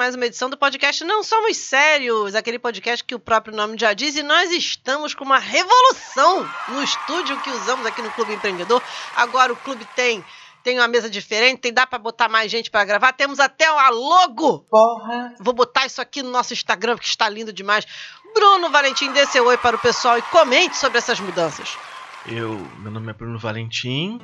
[0.00, 3.92] mais uma edição do podcast Não Somos Sérios, aquele podcast que o próprio nome já
[3.92, 8.82] diz, e nós estamos com uma revolução no estúdio que usamos aqui no Clube Empreendedor.
[9.14, 10.24] Agora o clube tem
[10.64, 13.90] tem uma mesa diferente, tem dá para botar mais gente para gravar, temos até a
[13.90, 14.60] logo.
[14.70, 15.34] Porra.
[15.38, 17.86] Vou botar isso aqui no nosso Instagram, que está lindo demais.
[18.32, 21.76] Bruno Valentim, dê seu oi para o pessoal e comente sobre essas mudanças.
[22.24, 24.18] Eu, meu nome é Bruno Valentim,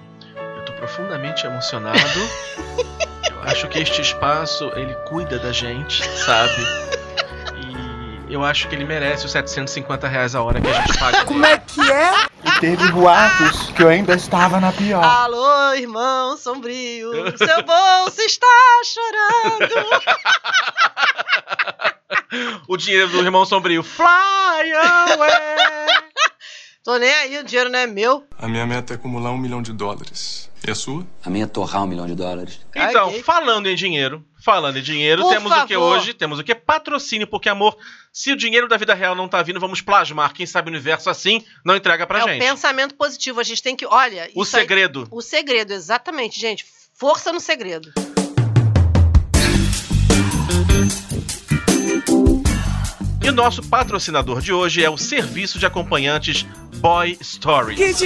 [0.77, 1.98] profundamente emocionado.
[3.30, 6.62] eu acho que este espaço, ele cuida da gente, sabe?
[8.29, 11.25] E eu acho que ele merece os 750 reais a hora que a gente paga.
[11.25, 12.27] Como é que é?
[12.45, 15.02] E teve boatos que eu ainda estava na pior.
[15.02, 18.47] Alô, irmão sombrio, seu bolso está
[18.85, 19.74] chorando.
[22.68, 23.85] o dinheiro do irmão sombrio.
[23.85, 25.30] Fly away!
[26.87, 28.24] Tô nem aí, o dinheiro não é meu.
[28.38, 30.48] A minha meta é acumular um milhão de dólares.
[30.65, 31.04] E a sua?
[31.24, 32.60] A minha é torrar um milhão de dólares.
[32.76, 33.24] Então, Ok.
[33.24, 35.96] falando em dinheiro, falando em dinheiro, Por temos o que favor.
[35.98, 36.15] hoje?
[36.15, 36.54] Temos o que?
[36.54, 37.76] Patrocínio, porque amor,
[38.12, 40.32] se o dinheiro da vida real não tá vindo, vamos plasmar.
[40.32, 42.38] Quem sabe o universo assim não entrega pra é o gente.
[42.38, 43.40] pensamento positivo.
[43.40, 44.30] A gente tem que, olha.
[44.32, 45.09] O isso aí- segredo.
[45.10, 46.65] o segredo, exatamente, gente.
[46.95, 47.93] Força no segredo.
[53.27, 56.46] E o nosso patrocinador de hoje é o serviço de acompanhantes
[56.77, 58.01] Boy Stories.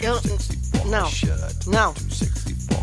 [0.00, 0.18] Eu.
[0.86, 1.10] Não.
[1.66, 1.94] Não.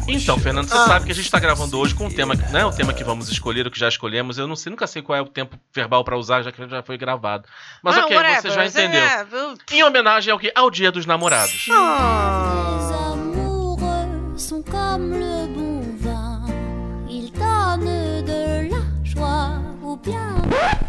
[0.08, 0.86] Então, Fernando, você Ah.
[0.86, 2.94] sabe que a gente tá gravando hoje com um tema, que não é o tema
[2.94, 4.38] que vamos escolher, o que já escolhemos.
[4.38, 6.84] Eu não sei, nunca sei qual é o tempo verbal pra usar, já que já
[6.84, 7.48] foi gravado.
[7.84, 9.02] Mas Não, ok, whatever, você já entendeu.
[9.02, 9.26] é,
[9.72, 10.52] Em homenagem ao que?
[10.56, 11.68] Ao Dia dos Namorados.
[14.34, 15.29] Les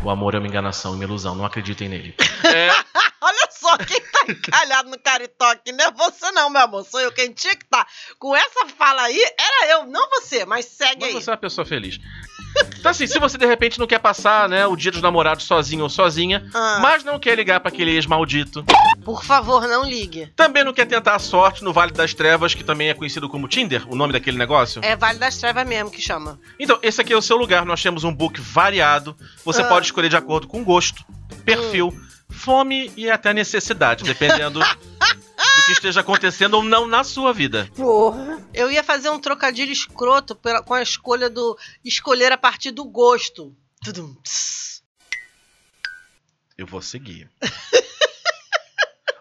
[0.02, 2.14] O amor é uma enganação, uma ilusão, não acreditem nele.
[2.44, 2.70] É,
[3.20, 4.00] Olha só quem
[4.30, 5.72] encalhado no caritó aqui.
[5.72, 6.84] Não é você, não, meu amor.
[6.84, 7.12] Sou eu.
[7.12, 7.86] Quem tinha que tá
[8.18, 10.44] com essa fala aí era eu, não você.
[10.44, 11.22] Mas segue mas aí.
[11.22, 11.98] você é uma pessoa feliz.
[12.78, 15.84] Então assim, se você de repente não quer passar, né, o Dia dos Namorados sozinho
[15.84, 16.78] ou sozinha, Ah.
[16.82, 18.64] mas não quer ligar pra aquele ex maldito,
[19.04, 20.32] Por favor, não ligue.
[20.34, 23.46] também não quer tentar a sorte no Vale das Trevas, que também é conhecido como
[23.46, 24.80] Tinder, o nome daquele negócio.
[24.84, 26.40] É Vale das Trevas mesmo que chama.
[26.58, 27.64] Então, esse aqui é o seu lugar.
[27.64, 29.16] Nós temos um book variado.
[29.44, 29.68] Você Ah.
[29.68, 31.04] pode escolher de acordo com gosto,
[31.44, 31.94] perfil,
[32.30, 37.68] fome e até necessidade, dependendo do que esteja acontecendo ou não na sua vida.
[37.74, 38.40] Porra.
[38.54, 42.84] Eu ia fazer um trocadilho escroto pela- com a escolha do escolher a partir do
[42.84, 43.54] gosto.
[43.84, 44.14] Tudum.
[46.56, 47.30] Eu vou seguir.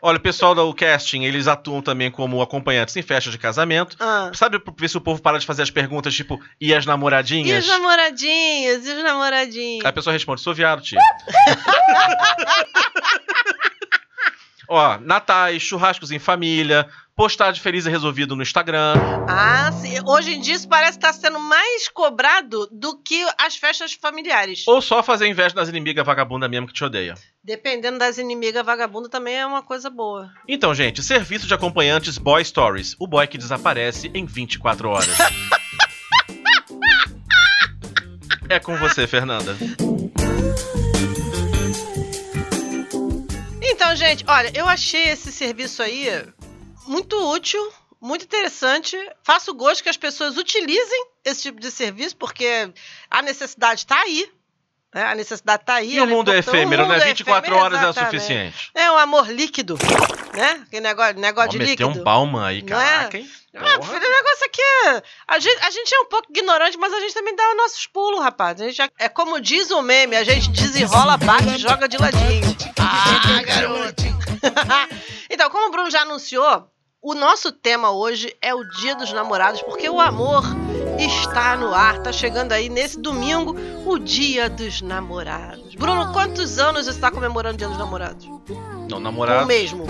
[0.02, 3.98] Olha, o pessoal do casting, eles atuam também como acompanhantes em festas de casamento.
[4.00, 4.32] Ah.
[4.34, 6.80] Sabe, pra ver se o povo para de fazer as perguntas tipo, e as E
[6.80, 7.68] os namoradinhas?
[7.68, 9.84] namoradinhos, e os namoradinhos.
[9.86, 11.00] Aí a pessoa responde, sou viado, tia.
[14.70, 18.94] Ó, natais, churrascos em família, postagem feliz e resolvido no Instagram.
[19.28, 19.96] Ah, sim.
[20.06, 24.68] Hoje em dia isso parece estar sendo mais cobrado do que as festas familiares.
[24.68, 27.16] Ou só fazer inveja das inimigas vagabunda mesmo que te odeia.
[27.44, 30.32] Dependendo das inimigas vagabundas também é uma coisa boa.
[30.48, 32.96] Então, gente, serviço de acompanhantes Boy Stories.
[33.00, 35.18] O boy que desaparece em 24 horas.
[38.48, 39.58] é com você, Fernanda.
[43.92, 46.08] Então, gente, olha, eu achei esse serviço aí
[46.86, 47.60] muito útil,
[48.00, 48.96] muito interessante.
[49.24, 52.72] Faço gosto que as pessoas utilizem esse tipo de serviço, porque
[53.10, 54.30] a necessidade está aí.
[54.94, 55.06] né?
[55.06, 55.96] A necessidade está aí.
[55.96, 56.94] E o ela mundo é efêmero, né?
[56.98, 58.12] mundo 24 efêmero, horas é o exatamente.
[58.22, 58.72] suficiente.
[58.76, 59.76] É um amor líquido,
[60.36, 60.62] né?
[60.68, 62.02] Aquele negócio, negócio Ó, de meteu líquido.
[62.02, 62.86] um palma aí, Não é?
[62.86, 63.28] caraca, hein?
[63.56, 65.02] Ah, o negócio aqui é.
[65.28, 67.88] A gente, a gente é um pouco ignorante, mas a gente também dá os nossos
[67.88, 68.62] pulos, rapaz.
[68.62, 71.98] A gente já- é como diz o meme, a gente desenrola, bate e joga de
[71.98, 72.59] ladinho.
[72.92, 74.88] Ah,
[75.30, 79.62] então, como o Bruno já anunciou, o nosso tema hoje é o Dia dos Namorados,
[79.62, 80.44] porque o amor
[81.06, 82.00] está no ar.
[82.00, 83.56] Tá chegando aí nesse domingo
[83.86, 85.76] o Dia dos Namorados.
[85.76, 88.28] Bruno, quantos anos você está comemorando o Dia dos Namorados?
[88.90, 89.48] Não, namorados.
[89.48, 89.86] mesmo.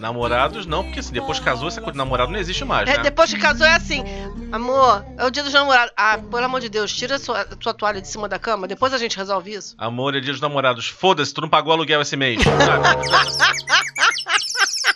[0.00, 2.96] Namorados não, porque assim, depois que casou, essa coisa de namorado não existe mais, É,
[2.96, 3.02] né?
[3.02, 4.02] depois que casou é assim,
[4.50, 5.92] amor, é o dia dos namorados.
[5.96, 8.66] Ah, pelo amor de Deus, tira a sua, a sua toalha de cima da cama,
[8.66, 9.74] depois a gente resolve isso.
[9.78, 10.88] Amor é dia dos namorados.
[10.88, 12.40] Foda-se, tu não pagou aluguel esse mês.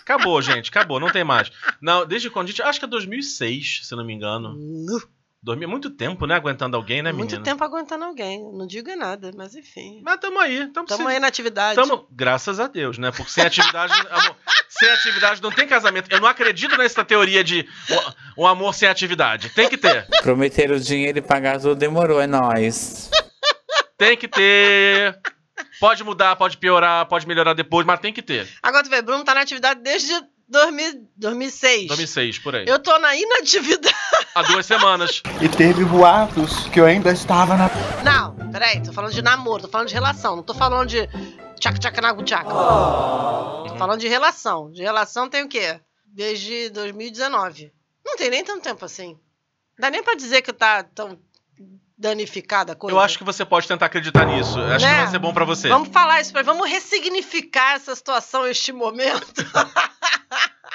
[0.03, 1.51] acabou, gente, acabou, não tem mais.
[1.81, 2.61] Não, desde quando a gente.
[2.61, 4.53] Acho que é 2006, se não me engano.
[4.57, 5.01] Nu.
[5.41, 6.35] Dormia muito tempo, né?
[6.35, 7.43] Aguentando alguém, né, Muito menina?
[7.43, 10.01] tempo aguentando alguém, não diga nada, mas enfim.
[10.03, 11.75] Mas tamo aí, tamo, Tamo se- aí na atividade.
[11.75, 13.11] tamo- Graças a Deus, né?
[13.11, 13.93] Porque sem atividade.
[14.09, 14.35] amor,
[14.67, 16.11] sem atividade não tem casamento.
[16.11, 17.67] Eu não acredito nessa teoria de
[18.35, 19.49] o, o amor sem atividade.
[19.51, 20.07] Tem que ter.
[20.23, 23.09] Prometeram dinheiro e pagar tudo demorou, é nóis.
[23.97, 25.17] Tem que ter.
[25.79, 28.47] Pode mudar, pode piorar, pode melhorar depois, mas tem que ter.
[28.61, 30.11] Agora tu vê, Bruno tá na atividade desde
[30.49, 31.87] 2000, 2006.
[31.87, 32.65] 2006, por aí.
[32.67, 33.95] Eu tô na inatividade.
[34.33, 35.21] Há duas semanas.
[35.41, 37.69] E teve boatos que eu ainda estava na.
[38.03, 41.07] Não, peraí, tô falando de namoro, tô falando de relação, não tô falando de
[41.59, 42.45] tchac tchac nagu tchac.
[42.45, 44.71] Tô falando de relação.
[44.71, 45.79] De relação tem o quê?
[46.05, 47.71] Desde 2019.
[48.05, 49.15] Não tem nem tanto tempo assim.
[49.77, 51.19] Dá nem pra dizer que tá tão
[51.97, 52.95] danificada a coisa.
[52.95, 54.59] Eu acho que você pode tentar acreditar nisso.
[54.59, 54.97] Acho que Né?
[55.03, 55.67] vai ser bom pra você.
[55.69, 59.43] Vamos falar isso, pra- vamos ressignificar essa situação, este momento.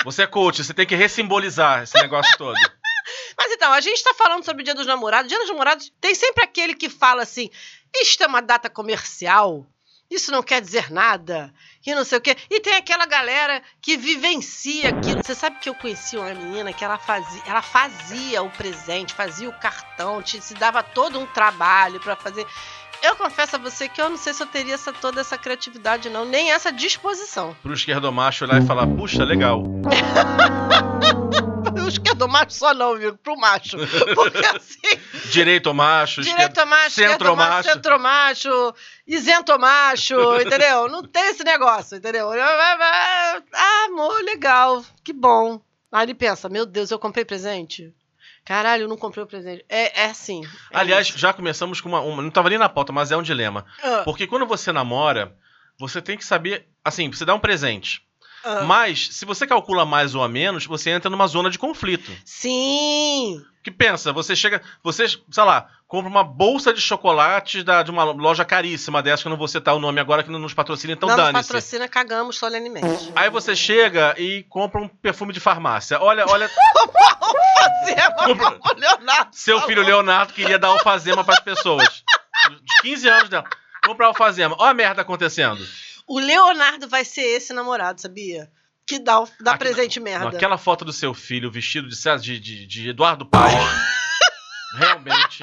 [0.04, 2.56] Você é coach, você tem que ressimbolizar esse negócio todo.
[3.38, 5.28] Mas então, a gente tá falando sobre o Dia dos Namorados.
[5.28, 7.50] Dia dos Namorados tem sempre aquele que fala assim:
[8.00, 9.66] isto é uma data comercial,
[10.10, 11.52] isso não quer dizer nada,
[11.86, 12.36] e não sei o quê.
[12.50, 15.22] E tem aquela galera que vivencia aquilo.
[15.22, 19.48] Você sabe que eu conheci uma menina que ela fazia, ela fazia o presente, fazia
[19.48, 22.46] o cartão, te, se dava todo um trabalho pra fazer.
[23.02, 26.08] Eu confesso a você que eu não sei se eu teria essa, toda essa criatividade,
[26.08, 27.56] não, nem essa disposição.
[27.62, 29.62] Pro esquerdomacho olhar e falar, puxa, legal.
[31.76, 33.16] Eu esquerdo macho só não, viu?
[33.16, 33.76] Pro macho.
[34.14, 35.30] Porque assim.
[35.30, 37.50] Direito macho, Direito macho, esquerdo centro-macho.
[37.50, 38.74] macho, centro-macho,
[39.06, 40.88] isento-macho, entendeu?
[40.88, 42.30] Não tem esse negócio, entendeu?
[42.30, 45.60] Ah, amor, legal, que bom.
[45.90, 47.92] Aí ele pensa, meu Deus, eu comprei presente?
[48.44, 49.64] Caralho, eu não comprei o presente.
[49.68, 50.44] É, é assim.
[50.44, 50.48] é
[50.78, 51.18] Aliás, isso.
[51.18, 53.64] já começamos com uma, uma- Não tava nem na pauta, mas é um dilema.
[53.82, 55.36] Ah, Porque quando você namora,
[55.78, 56.66] você tem que saber.
[56.84, 58.02] Assim, você dá um presente.
[58.44, 58.62] Ah.
[58.62, 62.10] Mas, se você calcula mais ou a menos, você entra numa zona de conflito.
[62.24, 63.42] Sim!
[63.62, 64.60] Que pensa, você chega.
[64.82, 69.28] Você, sei lá, compra uma bolsa de chocolates da, de uma loja caríssima dessa, que
[69.28, 71.48] eu não vou citar o nome agora, que não nos patrocina, então não nos dane-se.
[71.48, 73.12] patrocina, cagamos solenemente.
[73.14, 76.00] Aí você chega e compra um perfume de farmácia.
[76.00, 76.50] Olha, olha,
[77.62, 79.68] Fazema, Compra- o Leonardo seu falou.
[79.68, 82.02] filho Leonardo queria dar alfazema pras pessoas.
[82.50, 83.44] De 15 anos dela.
[83.86, 84.56] Comprar alfazema.
[84.58, 85.64] Olha a merda acontecendo.
[86.12, 88.52] O Leonardo vai ser esse namorado, sabia?
[88.86, 90.28] Que dá, dá Aqui- presente merda.
[90.36, 93.54] Aquela foto do seu filho vestido de, César- de, de, de Eduardo Paes.
[94.76, 95.42] realmente.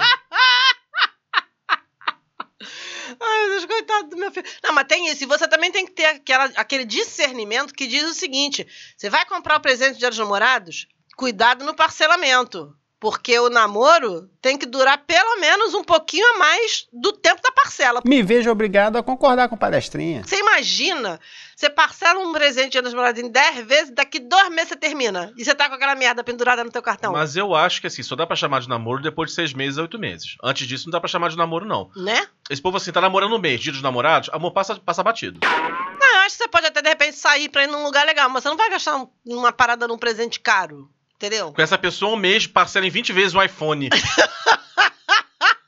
[3.20, 4.46] Ai, meu Deus, coitado do meu filho.
[4.64, 5.24] Não, mas tem isso.
[5.24, 9.26] E você também tem que ter aquela, aquele discernimento que diz o seguinte: você vai
[9.26, 10.88] comprar o presente de Dia dos Namorados?
[11.18, 12.78] Cuidado no parcelamento.
[13.00, 17.50] Porque o namoro tem que durar pelo menos um pouquinho a mais do tempo da
[17.52, 18.02] parcela.
[18.06, 20.22] Me vejo obrigado a concordar com palestrinha.
[20.26, 21.18] Você imagina,
[21.56, 25.32] você parcela um presente de Namorados em 10 vezes, daqui dois meses você termina.
[25.38, 27.14] E você tá com aquela merda pendurada no teu cartão.
[27.14, 29.78] Mas eu acho que assim, só dá pra chamar de namoro depois de seis meses
[29.78, 30.36] a oito meses.
[30.44, 31.90] Antes disso, não dá pra chamar de namoro, não.
[31.96, 32.28] Né?
[32.50, 35.40] Esse povo assim, tá namorando um mês, dia dos namorados, amor passa, passa batido.
[35.42, 38.30] Não, eu acho que você pode até de repente sair pra ir num lugar legal,
[38.30, 40.90] mas você não vai gastar um- uma parada num presente caro.
[41.20, 41.52] Entendeu?
[41.52, 43.90] Com essa pessoa, um mês, parcela em 20 vezes o iPhone.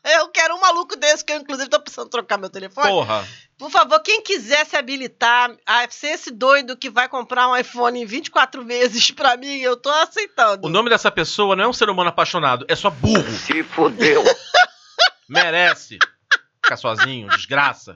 [0.03, 2.87] Eu quero um maluco desse, que eu inclusive tô precisando trocar meu telefone.
[2.87, 3.25] Porra.
[3.57, 8.01] Por favor, quem quiser se habilitar a ser esse doido que vai comprar um iPhone
[8.01, 10.65] em 24 vezes pra mim, eu tô aceitando.
[10.67, 13.23] O nome dessa pessoa não é um ser humano apaixonado, é só burro.
[13.31, 14.23] Se fodeu.
[15.29, 15.97] Merece.
[16.63, 17.93] Ficar sozinho, desgraça.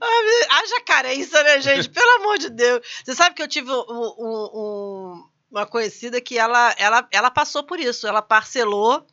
[0.00, 1.88] Ah, Haja carência, né, gente?
[1.90, 2.80] Pelo amor de Deus.
[3.04, 5.24] Você sabe que eu tive um- um- um-
[5.60, 8.06] uma conhecida que ela, ela, ela passou por isso.
[8.06, 9.06] Ela parcelou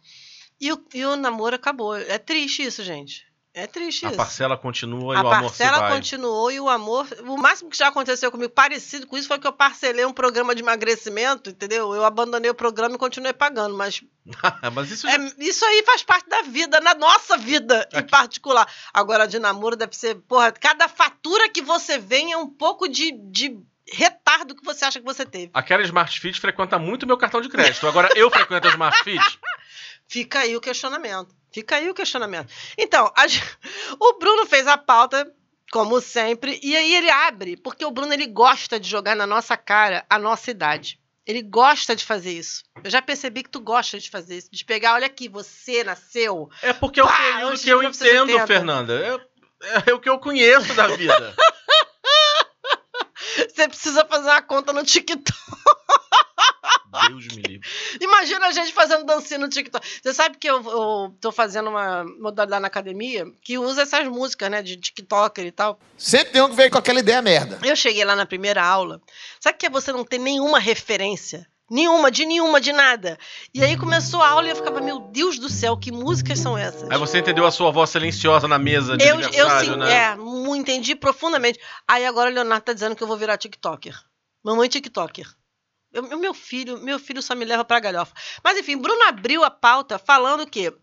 [0.59, 1.95] e o, e o namoro acabou.
[1.95, 3.25] É triste isso, gente.
[3.55, 4.17] É triste A isso.
[4.17, 5.95] parcela continua e A o amor se parcela vai.
[5.95, 7.07] continuou e o amor.
[7.27, 10.55] O máximo que já aconteceu comigo, parecido com isso, foi que eu parcelei um programa
[10.55, 11.93] de emagrecimento, entendeu?
[11.93, 13.75] Eu abandonei o programa e continuei pagando.
[13.77, 14.01] Mas
[14.73, 18.09] Mas isso é, isso aí faz parte da vida, na nossa vida em Aqui.
[18.09, 18.67] particular.
[18.91, 23.11] Agora, de namoro deve ser, porra, cada fatura que você vem é um pouco de,
[23.29, 23.55] de
[23.91, 25.51] retardo que você acha que você teve.
[25.53, 27.87] Aquela Smart Fit frequenta muito meu cartão de crédito.
[27.87, 29.39] Agora eu frequento a Smart Fit.
[30.07, 31.35] Fica aí o questionamento.
[31.51, 32.51] Fica aí o questionamento.
[32.77, 33.25] Então, a
[33.99, 35.31] o Bruno fez a pauta,
[35.71, 39.57] como sempre, e aí ele abre, porque o Bruno ele gosta de jogar na nossa
[39.57, 40.99] cara a nossa idade.
[41.25, 42.63] Ele gosta de fazer isso.
[42.83, 44.49] Eu já percebi que tu gosta de fazer isso.
[44.51, 46.49] De pegar, olha aqui, você nasceu.
[46.61, 48.31] É porque é o período que eu 1980.
[48.31, 48.93] entendo, Fernanda.
[49.61, 51.33] É, é o que eu conheço da vida.
[53.53, 55.33] Você precisa fazer uma conta no TikTok.
[57.07, 57.67] Deus me livre.
[57.99, 59.85] Imagina a gente fazendo dancinha no TikTok.
[60.01, 64.49] Você sabe que eu, eu tô fazendo uma modalidade na academia que usa essas músicas,
[64.49, 65.79] né, de TikToker e tal.
[65.97, 67.59] Sempre tem um que veio com aquela ideia merda.
[67.63, 69.01] Eu cheguei lá na primeira aula.
[69.39, 71.47] Sabe que é você não ter nenhuma referência?
[71.69, 73.17] Nenhuma, de nenhuma, de nada.
[73.53, 76.57] E aí começou a aula e eu ficava, meu Deus do céu, que músicas são
[76.57, 76.89] essas?
[76.91, 79.91] Aí você entendeu a sua voz silenciosa na mesa de eu, eu sim, né?
[79.91, 80.17] é,
[80.55, 81.59] entendi profundamente.
[81.87, 83.97] Aí agora o Leonardo tá dizendo que eu vou virar TikToker.
[84.43, 85.27] Mamãe TikToker.
[85.93, 88.13] Eu- eu- meu filho, meu filho só me leva pra galhofa.
[88.43, 90.73] Mas enfim, Bruno abriu a pauta falando o quê?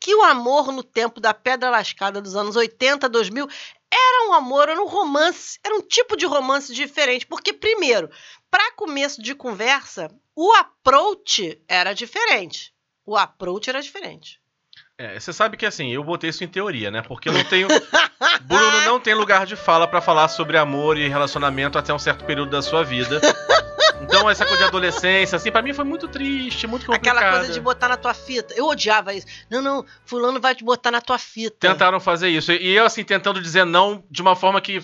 [0.00, 3.46] Que o amor no tempo da pedra lascada dos anos 80, 2000
[3.92, 7.26] era um amor, era um romance, era um tipo de romance diferente.
[7.26, 8.10] Porque, primeiro,
[8.54, 12.72] pra começo de conversa, o approach era diferente.
[13.04, 14.40] O approach era diferente.
[14.96, 17.02] É, você sabe que assim, eu botei isso em teoria, né?
[17.02, 17.66] Porque eu não tenho.
[18.46, 22.24] Bruno não tem lugar de fala pra falar sobre amor e relacionamento até um certo
[22.24, 23.20] período da sua vida.
[24.00, 27.16] Então, essa coisa de adolescência, assim, pra mim foi muito triste, muito complicado.
[27.16, 28.54] Aquela coisa de botar na tua fita.
[28.54, 29.26] Eu odiava isso.
[29.50, 31.56] Não, não, fulano vai te botar na tua fita.
[31.58, 32.52] Tentaram fazer isso.
[32.52, 34.80] E eu, assim, tentando dizer não de uma forma que.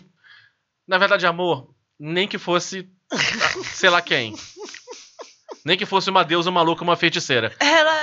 [0.89, 2.91] Na verdade, amor, nem que fosse.
[3.75, 4.35] sei lá quem.
[5.65, 7.55] Nem que fosse uma deusa maluca, uma feiticeira.
[7.61, 7.95] Ela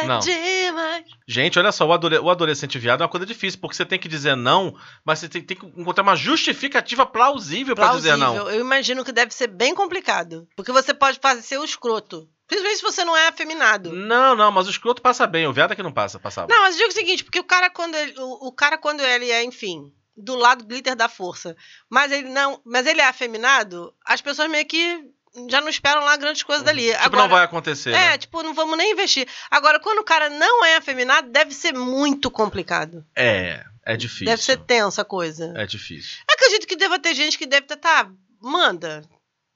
[0.00, 0.18] é Não.
[0.18, 1.04] demais.
[1.28, 3.98] Gente, olha só, o, adole- o adolescente viado é uma coisa difícil, porque você tem
[3.98, 8.32] que dizer não, mas você tem, tem que encontrar uma justificativa plausível pra dizer não.
[8.34, 8.58] Plausível.
[8.58, 10.48] Eu imagino que deve ser bem complicado.
[10.56, 12.28] Porque você pode fazer o escroto.
[12.48, 13.92] Principalmente se você não é afeminado.
[13.92, 16.48] Não, não, mas o escroto passa bem, o viado é que não passa, passava.
[16.52, 19.00] Não, mas eu digo o seguinte, porque o cara quando ele, o, o cara quando
[19.00, 21.56] ele é, enfim, do lado glitter da força,
[21.90, 25.04] mas ele não, mas ele é afeminado, as pessoas meio que
[25.50, 26.90] já não esperam lá grandes coisas dali.
[26.90, 28.18] tipo, Agora, não vai acontecer, É, né?
[28.18, 29.28] tipo, não vamos nem investir.
[29.50, 33.04] Agora, quando o cara não é afeminado, deve ser muito complicado.
[33.14, 34.24] É, é difícil.
[34.26, 35.52] Deve ser tensa a coisa.
[35.54, 36.22] É difícil.
[36.30, 39.02] Acredito que deva ter gente que deve estar, tá, manda,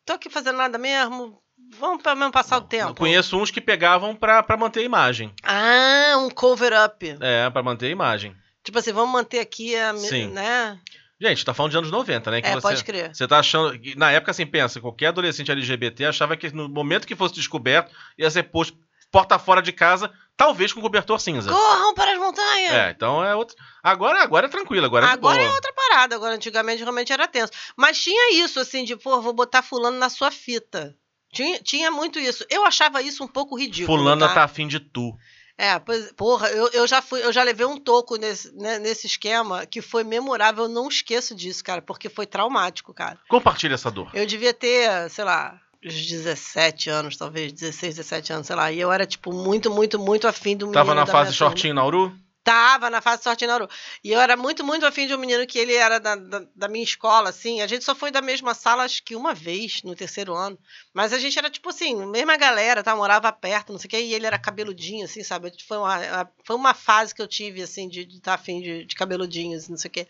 [0.05, 1.41] tô aqui fazendo nada mesmo,
[1.79, 2.95] vamos pelo menos passar o Eu tempo.
[2.97, 5.35] conheço uns que pegavam pra, pra manter a imagem.
[5.43, 7.17] Ah, um cover-up.
[7.21, 8.37] É, pra manter a imagem.
[8.63, 10.29] Tipo assim, vamos manter aqui a, Sim.
[10.29, 10.79] né?
[11.21, 12.41] Gente, tá falando de anos 90, né?
[12.41, 13.15] Que É, você, pode crer.
[13.15, 13.79] Você tá achando.
[13.97, 18.31] Na época, assim, pensa, qualquer adolescente LGBT achava que no momento que fosse descoberto, ia
[18.31, 18.79] ser posto
[19.11, 21.51] porta fora de casa, talvez com cobertor cinza.
[21.51, 22.73] Corram para as montanhas!
[22.73, 23.57] É, então é outro.
[23.83, 27.53] Agora, agora é tranquilo, agora é Agora é outra parada, agora antigamente realmente era tenso.
[27.77, 30.97] Mas tinha isso, assim, de, pô, vou botar fulano na sua fita.
[31.33, 32.45] Tinha, tinha muito isso.
[32.49, 33.99] Eu achava isso um pouco ridículo.
[33.99, 34.35] Fulana tá?
[34.35, 35.17] tá afim de tu.
[35.61, 39.07] É, pois, porra, eu, eu já fui, eu já levei um toco nesse, né, nesse
[39.07, 43.19] esquema que foi memorável, eu não esqueço disso, cara, porque foi traumático, cara.
[43.29, 44.09] Compartilha essa dor.
[44.15, 48.73] Eu devia ter, sei lá, uns 17 anos, talvez, 16, 17 anos, sei lá.
[48.73, 50.73] E eu era, tipo, muito, muito, muito afim do.
[50.73, 52.11] Tava na fase shortinho Nauru?
[52.43, 53.69] Tava na fase sorte Nauru.
[54.03, 56.69] E eu era muito, muito afim de um menino que ele era da, da, da
[56.69, 57.61] minha escola, assim.
[57.61, 60.59] A gente só foi da mesma sala, acho que uma vez, no terceiro ano.
[60.95, 62.97] Mas a gente era, tipo assim, mesma galera, tá?
[62.97, 64.01] Morava perto, não sei o quê.
[64.01, 65.53] E ele era cabeludinho, assim, sabe?
[65.69, 69.69] Foi uma, foi uma fase que eu tive, assim, de estar afim de, de cabeludinhos,
[69.69, 70.09] não sei o quê.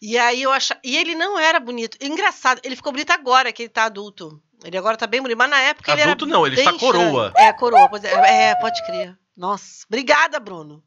[0.00, 0.80] E aí eu achava.
[0.82, 1.96] E ele não era bonito.
[2.00, 4.42] Engraçado, ele ficou bonito agora que ele tá adulto.
[4.64, 6.10] Ele agora tá bem bonito, mas na época ele era.
[6.10, 7.28] Adulto não, ele está coroa.
[7.28, 7.48] estranho.
[7.48, 7.90] É, coroa.
[8.02, 9.16] é, é, pode crer.
[9.36, 9.84] Nossa.
[9.86, 10.82] Obrigada, Bruno.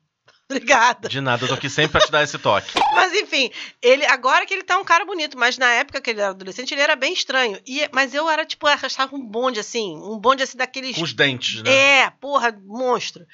[0.50, 1.10] Obrigada.
[1.10, 2.72] De nada, eu tô aqui sempre pra te dar esse toque.
[2.94, 6.22] Mas enfim, ele agora que ele tá um cara bonito, mas na época que ele
[6.22, 7.60] era adolescente, ele era bem estranho.
[7.66, 10.96] E, mas eu era, tipo, eu achava um bonde assim, um bonde assim daqueles.
[10.96, 11.72] Com os dentes, né?
[11.72, 13.26] É, porra, monstro.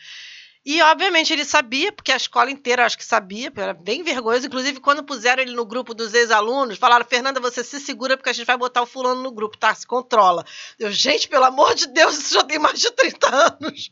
[0.64, 4.46] E, obviamente, ele sabia, porque a escola inteira acho que sabia, era bem vergonhoso.
[4.46, 8.34] Inclusive, quando puseram ele no grupo dos ex-alunos, falaram: Fernanda, você se segura, porque a
[8.34, 9.74] gente vai botar o fulano no grupo, tá?
[9.74, 10.46] Se controla.
[10.78, 13.90] Eu, gente, pelo amor de Deus, isso já tem mais de 30 anos.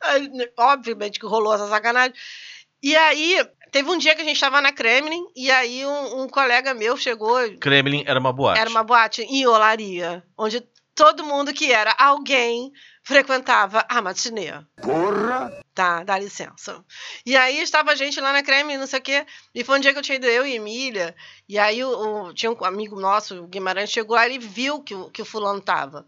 [0.00, 2.14] Aí, obviamente que rolou essa sacanagem.
[2.82, 6.28] E aí, teve um dia que a gente tava na Kremlin, e aí um, um
[6.28, 8.60] colega meu chegou, Kremlin era uma boate.
[8.60, 10.60] era uma boate em Olaria, onde
[10.94, 12.70] todo mundo que era alguém
[13.02, 14.52] frequentava a matinê.
[14.82, 15.50] Porra!
[15.74, 16.82] Tá, dá licença.
[17.24, 19.26] E aí estava a gente lá na Creme, não sei o quê.
[19.54, 21.14] E foi um dia que eu tinha ido eu e Emília.
[21.48, 21.90] E aí o,
[22.28, 25.20] o- tinha um amigo nosso, o Guimarães, chegou lá e ele viu que, o- que
[25.20, 26.06] o fulano tava.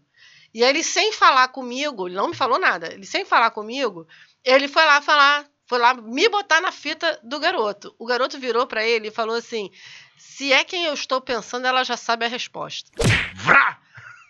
[0.55, 4.09] E aí ele, sem falar comigo, ele não me falou nada, ele sem falar comigo,
[4.43, 7.95] ele foi lá falar, foi lá me botar na fita do garoto.
[7.99, 9.71] O garoto virou pra ele e falou assim:
[10.17, 12.91] se é quem eu estou pensando, ela já sabe a resposta.
[13.35, 13.79] Vrá!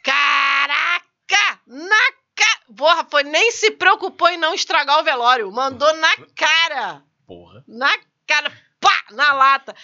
[0.05, 1.61] Caraca!
[1.67, 1.97] Na
[2.35, 2.59] cara!
[2.77, 5.51] Porra, foi nem se preocupou em não estragar o velório.
[5.53, 7.03] Mandou na cara!
[7.27, 7.65] Porra.
[7.67, 8.53] Na cara!
[8.81, 8.95] Pá!
[9.11, 9.75] Na lata!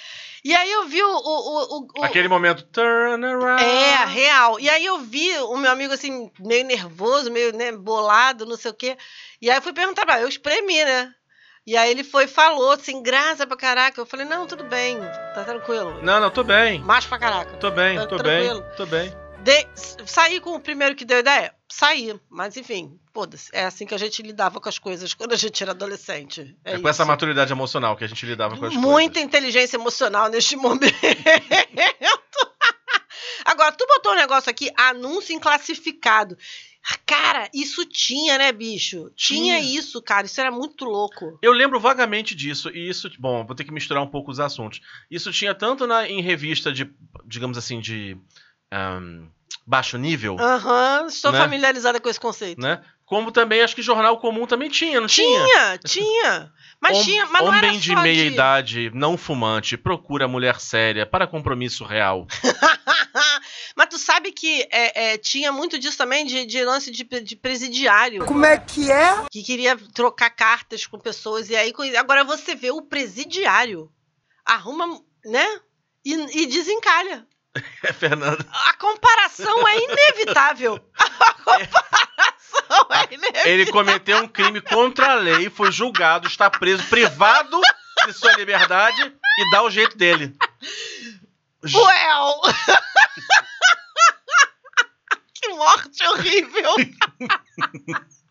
[0.45, 1.09] E aí eu vi o.
[1.09, 2.63] o, o, o- Aquele momento.
[2.65, 3.63] Turn around.
[3.65, 4.61] É, real.
[4.61, 8.71] E aí eu vi o meu amigo assim, meio nervoso, meio né, bolado, não sei
[8.71, 8.97] o quê.
[9.43, 11.13] E aí eu fui perguntar pra ele, eu espremi, né?
[11.67, 13.99] E aí ele foi e falou assim, graça pra caraca.
[14.01, 14.99] Eu falei, não, tudo bem,
[15.35, 16.03] tá tranquilo.
[16.03, 16.79] Não, não, tô bem.
[16.81, 17.57] Macho pra caraca.
[17.57, 18.61] Tô bem, Tá tô tranquilo.
[18.61, 19.13] bem, tô bem.
[19.43, 19.67] De-
[20.07, 21.55] saí com o primeiro que deu ideia?
[21.71, 22.19] Saí.
[22.31, 23.49] Mas enfim, foda-se.
[23.53, 26.55] É assim que a gente lidava com as coisas quando a gente era adolescente.
[26.65, 29.23] É, É, com essa maturidade emocional que a gente lidava com as Muita coisas.
[29.25, 30.95] inteligência emocional neste momento.
[33.45, 36.37] Agora, tu botou um negócio aqui, anúncio inclassificado.
[37.07, 39.11] Cara, isso tinha, né, bicho?
[39.17, 40.27] Tinha, isso, cara.
[40.27, 41.39] Isso era muito louco.
[41.43, 44.81] Eu lembro vagamente disso, e isso, bom, vou ter que misturar um pouco os assuntos.
[45.11, 46.91] Isso tinha tanto na, em revista de,
[47.27, 48.17] digamos assim, de
[48.71, 49.29] ahn,
[49.67, 51.39] baixo nível, Aham, estou Né?
[51.39, 52.61] familiarizada com esse conceito.
[52.61, 52.83] né?
[53.07, 55.45] Como também acho que jornal comum também tinha, não tinha?
[55.47, 56.53] Tinha, tinha.
[56.81, 61.27] Mas Hom- tinha, mas não Homem de meia idade, não fumante, procura mulher séria para
[61.27, 62.27] compromisso real.
[63.77, 67.37] mas tu sabe que é, é, tinha muito disso também de, de lance de, de
[67.37, 68.25] presidiário.
[68.25, 69.25] Como é que é?
[69.31, 71.51] Que queria trocar cartas com pessoas.
[71.51, 73.91] E aí, agora você vê o presidiário.
[74.45, 75.61] Arruma, né?
[76.05, 77.27] E, e desencalha.
[77.85, 78.45] É, Fernanda.
[78.51, 80.81] A comparação é inevitável.
[80.99, 83.53] A comparação é inevitável.
[83.53, 87.61] Ele cometeu um crime contra a lei, foi julgado, está preso, privado
[88.07, 90.35] de sua liberdade e dá o jeito dele.
[91.63, 92.41] Well!
[95.35, 96.75] que morte horrível!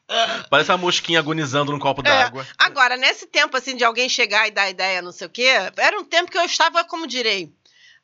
[0.50, 2.04] Parece uma mosquinha agonizando num copo É.
[2.04, 2.46] d'água.
[2.58, 5.48] Agora, nesse tempo, assim, de alguém chegar e dar ideia, não sei o quê,
[5.78, 7.52] era um tempo que eu estava, como direi,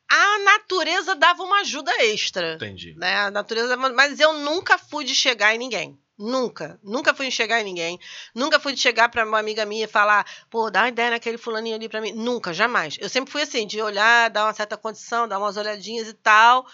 [0.08, 2.54] a natureza dava uma ajuda extra.
[2.54, 2.94] Entendi.
[2.96, 3.16] Né?
[3.16, 5.98] A natureza Mas eu nunca fui de chegar em ninguém.
[6.20, 6.78] Nunca.
[6.82, 7.98] Nunca fui de chegar em ninguém.
[8.34, 11.76] Nunca fui chegar pra uma amiga minha e falar, pô, dá uma ideia naquele fulaninho
[11.76, 12.12] ali pra mim.
[12.12, 12.98] Nunca, jamais.
[13.00, 16.66] Eu sempre fui assim, de olhar, dar uma certa condição, dar umas olhadinhas e tal.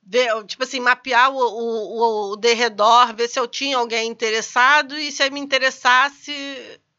[0.00, 4.96] Ver, tipo assim, mapear o, o, o, o derredor, ver se eu tinha alguém interessado
[4.96, 6.32] e se me interessasse,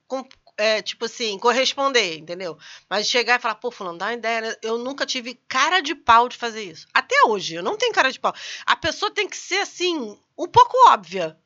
[0.05, 2.57] com, é, tipo assim, corresponder, entendeu?
[2.89, 4.41] Mas chegar e falar, pô, fulano, dá uma ideia.
[4.41, 4.55] né?
[4.61, 6.87] Eu nunca tive cara de pau de fazer isso.
[6.93, 8.33] Até hoje, eu não tenho cara de pau.
[8.65, 11.37] A pessoa tem que ser, assim, um pouco óbvia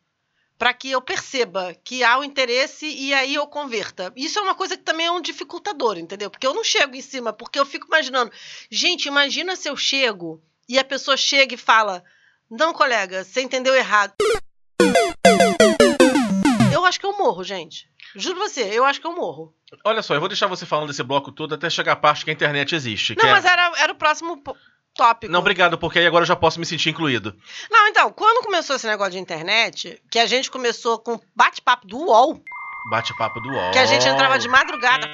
[0.60, 4.12] para que eu perceba que há o interesse e aí eu converta.
[4.16, 6.30] Isso é uma coisa que também é um dificultador, entendeu?
[6.30, 8.30] Porque eu não chego em cima, porque eu fico imaginando.
[8.70, 12.04] Gente, imagina se eu chego e a pessoa chega e fala:
[12.52, 14.14] Não, colega, você entendeu errado.
[16.74, 17.90] Eu acho que eu morro, gente.
[18.16, 19.54] Juro você, eu acho que eu morro.
[19.86, 22.32] Olha só, eu vou deixar você falando desse bloco todo até chegar a parte que
[22.32, 23.16] a internet existe.
[23.18, 24.44] Não, é- mas era, era o próximo
[25.00, 25.32] tópico.
[25.32, 27.34] Não, obrigado, porque aí agora eu já posso me sentir incluído.
[27.72, 31.98] Não, então, quando começou esse negócio de internet, que a gente começou com bate-papo do
[31.98, 32.42] UOL,
[32.90, 33.72] Bate-papo do UOL.
[33.72, 35.08] que a gente entrava de madrugada.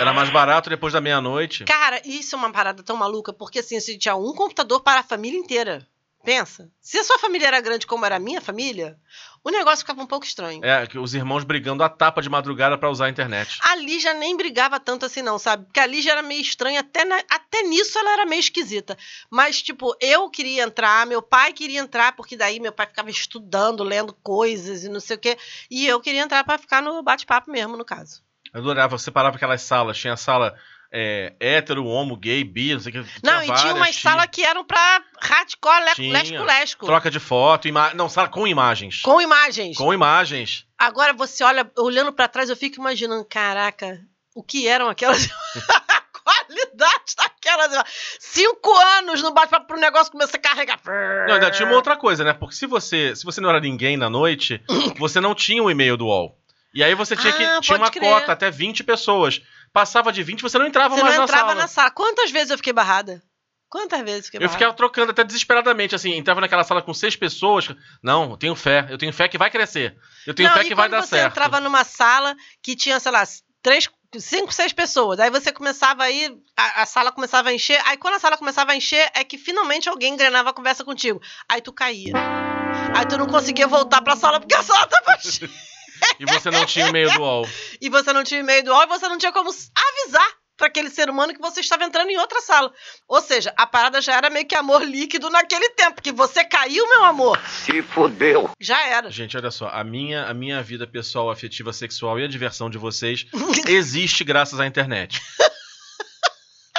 [0.00, 1.64] Era mais barato depois da meia-noite.
[1.64, 5.04] Cara, isso é uma parada tão maluca, porque assim, gente tinha um computador para a
[5.04, 5.86] família inteira.
[6.28, 6.70] Pensa.
[6.78, 8.98] Se a sua família era grande como era a minha família,
[9.42, 10.62] o negócio ficava um pouco estranho.
[10.62, 13.58] É, que os irmãos brigando a tapa de madrugada pra usar a internet.
[13.62, 15.64] A Lígia nem brigava tanto assim, não, sabe?
[15.64, 18.94] Porque a Lígia era meio estranha, até, na- até nisso ela era meio esquisita.
[19.30, 23.82] Mas, tipo, eu queria entrar, meu pai queria entrar, porque daí meu pai ficava estudando,
[23.82, 25.38] lendo coisas e não sei o quê.
[25.70, 28.22] E eu queria entrar pra ficar no bate-papo mesmo, no caso.
[28.52, 29.96] Eu adorava, você separava aquelas salas.
[29.96, 30.54] Tinha a sala
[30.90, 33.10] é, hétero, homo, gay, bi, não sei o que.
[33.22, 36.12] Não, e tinha umas salas que eram pra hardcore, Tinha.
[36.12, 36.86] lesco-lesco.
[36.86, 37.92] Troca de foto, ima...
[37.94, 39.02] não, sala com imagens.
[39.02, 39.76] Com imagens.
[39.76, 40.66] Com imagens.
[40.78, 44.00] Agora você olha, olhando pra trás, eu fico imaginando, caraca,
[44.34, 45.28] o que eram aquelas.
[45.88, 47.84] a qualidade daquelas.
[48.18, 50.80] Cinco anos no bate-papo pro negócio começar a carregar.
[51.26, 52.32] Não, ainda tinha uma outra coisa, né?
[52.32, 54.62] Porque se você, se você não era ninguém na noite,
[54.98, 56.38] você não tinha o e-mail do UOL.
[56.74, 57.42] E aí você tinha que.
[57.42, 58.12] Ah, tinha pode uma crer.
[58.12, 59.42] cota, até 20 pessoas.
[59.72, 61.60] Passava de 20, você não entrava Você mais não na entrava sala.
[61.62, 61.90] na sala.
[61.90, 63.22] Quantas vezes eu fiquei barrada?
[63.70, 64.58] Quantas vezes eu fiquei Eu barrada?
[64.58, 67.68] ficava trocando até desesperadamente, assim, entrava naquela sala com seis pessoas.
[68.02, 69.96] Não, eu tenho fé, eu tenho fé que vai crescer.
[70.26, 71.32] Eu tenho não, fé que vai quando dar você certo.
[71.32, 73.22] entrava numa sala que tinha, sei lá,
[73.62, 75.20] três, cinco, seis pessoas.
[75.20, 77.78] Aí você começava aí, a, a sala começava a encher.
[77.84, 81.20] Aí quando a sala começava a encher, é que finalmente alguém engrenava a conversa contigo.
[81.46, 82.14] Aí tu caía.
[82.96, 85.50] Aí tu não conseguia voltar pra sala porque a sala tava cheia.
[86.18, 87.48] E você não tinha o e-mail do UOL.
[87.80, 90.90] E você não tinha e-mail do UOL e você não tinha como avisar pra aquele
[90.90, 92.72] ser humano que você estava entrando em outra sala.
[93.06, 96.86] Ou seja, a parada já era meio que amor líquido naquele tempo, que você caiu,
[96.88, 97.40] meu amor.
[97.46, 98.50] Se fodeu.
[98.60, 99.08] Já era.
[99.08, 102.76] Gente, olha só, a minha, a minha vida pessoal, afetiva, sexual e a diversão de
[102.76, 103.24] vocês
[103.68, 105.22] existe graças à internet.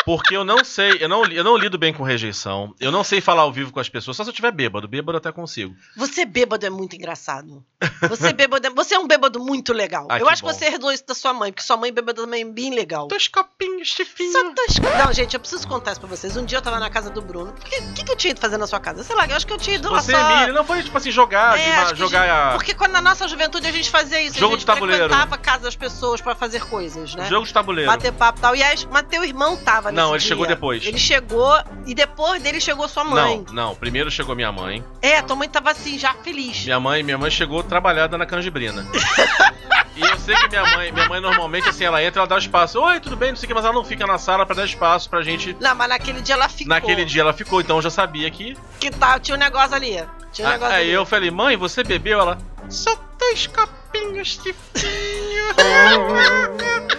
[0.10, 3.22] Porque eu não sei, eu não, eu não lido bem com rejeição, eu não sei
[3.22, 4.88] falar ao vivo com as pessoas, só se eu tiver bêbado.
[4.88, 5.76] Bêbado eu até consigo.
[5.96, 7.64] Você bêbado é muito engraçado.
[8.10, 10.08] Você bêbado é, você é um bêbado muito legal.
[10.10, 10.48] Ah, Eu que acho bom.
[10.50, 13.08] que você herdou isso da sua mãe, porque sua mãe bêbada também é bem legal.
[13.08, 14.32] Dois copinhos de vinho.
[14.32, 14.80] Só dois...
[15.06, 16.36] Não, gente, eu preciso contar isso pra vocês.
[16.36, 17.52] Um dia eu tava na casa do Bruno.
[17.52, 19.04] O que, que, que eu tinha ido fazer na sua casa?
[19.04, 20.48] Sei lá, eu acho que eu tinha ido lá Você, só...
[20.48, 22.52] Não foi tipo assim, jogar, de É, jogar gente- a.
[22.54, 24.40] Porque quando na nossa juventude a gente fazia isso.
[24.40, 25.04] Jogo a de gente tabuleiro.
[25.04, 27.28] frequentava a casa das pessoas pra fazer coisas, né?
[27.30, 27.92] Jogo de tabuleiro.
[27.92, 28.56] Bater papo e tal.
[28.56, 30.28] E aí, mas teu irmão tava nesse Não, ele dia.
[30.28, 30.86] chegou depois.
[30.86, 31.54] Ele chegou
[31.86, 33.44] e depois dele chegou sua mãe.
[33.48, 33.76] Não, não.
[33.76, 34.84] Primeiro chegou minha mãe.
[35.02, 36.64] É, tua mãe tava assim, já feliz.
[36.64, 38.86] Minha mãe, minha mãe chegou trabalhada na canjibrina.
[39.96, 42.80] e eu sei que minha mãe, minha mãe normalmente assim, ela entra, ela dá espaço.
[42.82, 44.66] Oi, tudo bem, não sei o que, mas ela não fica na sala pra dar
[44.66, 45.56] espaço pra gente.
[45.60, 46.70] Não, mas naquele dia ela ficou.
[46.70, 48.56] Naquele dia ela ficou, então eu já sabia que.
[48.80, 49.20] Que tal?
[49.20, 50.04] Tinha um negócio ali.
[50.32, 50.92] Tinha um negócio Aí ali.
[50.92, 52.20] eu falei, mãe, você bebeu?
[52.20, 52.38] Ela.
[52.70, 55.46] Só dois copinhos de vinho.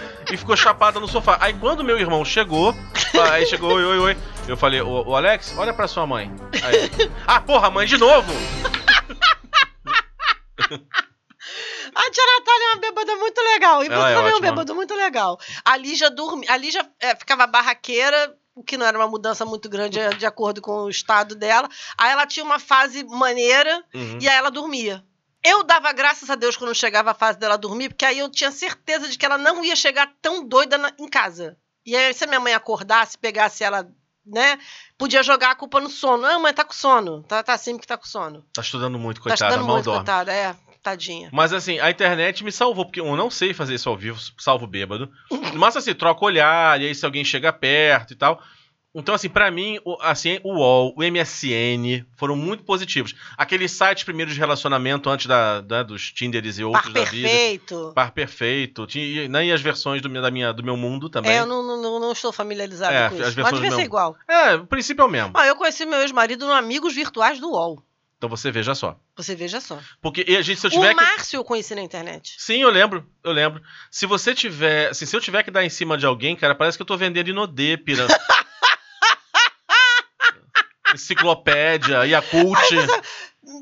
[0.31, 1.37] e ficou chapada no sofá.
[1.41, 2.73] Aí quando meu irmão chegou,
[3.31, 4.17] aí chegou, oi, oi, oi.
[4.47, 6.31] Eu falei, ô, ô Alex, olha pra sua mãe.
[6.63, 6.89] Aí,
[7.27, 8.31] ah, porra, mãe, de novo!
[11.93, 13.83] A tia Natália é uma bêbada muito legal.
[13.83, 15.39] E Ela você é também é um bêbado muito legal.
[15.65, 16.49] A Lígia dormia.
[16.51, 20.25] A Lígia é, ficava barraqueira o que não era uma mudança muito grande é, de
[20.25, 21.67] acordo com o estado dela.
[21.97, 24.19] Aí ela tinha uma fase maneira Uhum.
[24.21, 25.03] e aí ela dormia.
[25.43, 28.51] Eu dava graças a Deus quando chegava a fase dela dormir, porque aí eu tinha
[28.51, 31.57] certeza de que ela não ia chegar tão doida na- em casa.
[31.85, 33.87] E aí, se a minha mãe acordasse, pegasse ela,
[34.23, 34.59] né,
[34.99, 36.25] podia jogar a culpa no sono.
[36.25, 37.23] Ah, mãe, tá com sono.
[37.23, 38.45] Tá, tá assim porque tá com sono.
[38.53, 39.99] Tá estudando muito, tá coitada, estudando mal muito, dorme.
[40.05, 40.31] coitada.
[40.31, 41.29] É, tadinha.
[41.33, 44.67] Mas assim, a internet me salvou, porque eu não sei fazer isso ao vivo, salvo
[44.67, 45.11] bêbado.
[45.55, 48.39] Mas assim, troca olhar, e aí se alguém chega perto e tal.
[48.93, 53.15] Então, assim, pra mim, o, assim, o UOL, o MSN foram muito positivos.
[53.37, 57.27] Aqueles sites primeiros de relacionamento antes da, da- dos Tinders e outros Par da vida.
[57.29, 57.91] perfeito.
[57.95, 58.85] Par perfeito.
[58.85, 61.31] Tinha, né, e as versões do, meu- da minha, do meu mundo também.
[61.31, 63.21] É, eu não, não, não estou familiarizada É, com as isso.
[63.23, 64.15] Mas versões devia ser igual.
[64.27, 65.31] É, o princípio é o mesmo.
[65.35, 67.81] Ah, eu conheci meu ex-marido no Amigos Virtuais do UOL.
[68.17, 68.99] Então você veja só.
[69.15, 69.79] Você veja só.
[70.01, 71.01] Porque a gente, se eu tiver O que.
[71.03, 72.35] Márcio eu conheci na internet.
[72.37, 73.61] Sim, eu lembro, eu lembro.
[73.89, 74.89] Se você tiver.
[74.89, 76.95] Assim, se eu tiver que dar em cima de alguém, cara, parece que eu tô
[76.97, 78.05] vendendo Inodê, pira.
[80.93, 82.57] Enciclopédia, Yakult.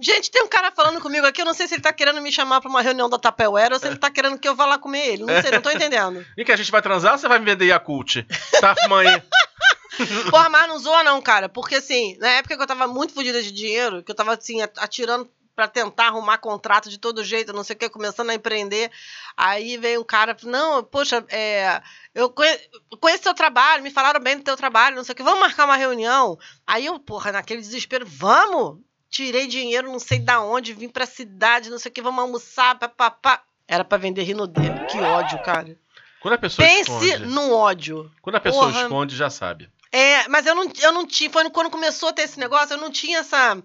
[0.02, 2.32] Gente, tem um cara falando comigo aqui, eu não sei se ele tá querendo me
[2.32, 4.78] chamar pra uma reunião da Tapeuera ou se ele tá querendo que eu vá lá
[4.78, 5.24] comer ele.
[5.24, 6.26] Não sei, não tô entendendo.
[6.38, 8.26] E que a gente vai transar ou você vai me vender Yakult?
[8.60, 9.08] Tá, mãe?
[10.30, 11.50] Porra, mas não zoa não, cara.
[11.50, 14.62] Porque assim, na época que eu tava muito fodida de dinheiro, que eu tava assim,
[14.78, 18.90] atirando pra tentar arrumar contrato de todo jeito, não sei o que, começando a empreender.
[19.36, 21.82] Aí veio um cara, não, poxa, é,
[22.16, 25.16] eu conhe- eu conheço teu trabalho, me falaram bem do teu trabalho, não sei o
[25.18, 26.40] que, vamos marcar uma reunião.
[26.66, 28.80] Aí eu, porra, naquele desespero, vamos!
[29.10, 32.80] Tirei dinheiro, não sei da onde, vim pra cidade, não sei o que, vamos almoçar,
[32.80, 33.42] papapá.
[33.68, 34.62] Era pra vender rinodê.
[34.90, 35.78] Que ódio, cara.
[36.22, 37.18] Quando a pessoa Pense esconde.
[37.26, 38.10] num ódio.
[38.22, 38.84] Quando a pessoa Porra.
[38.84, 39.70] esconde, já sabe.
[39.92, 41.30] É, mas eu não, eu não tinha.
[41.32, 43.58] Foi quando começou a ter esse negócio, eu não tinha essa,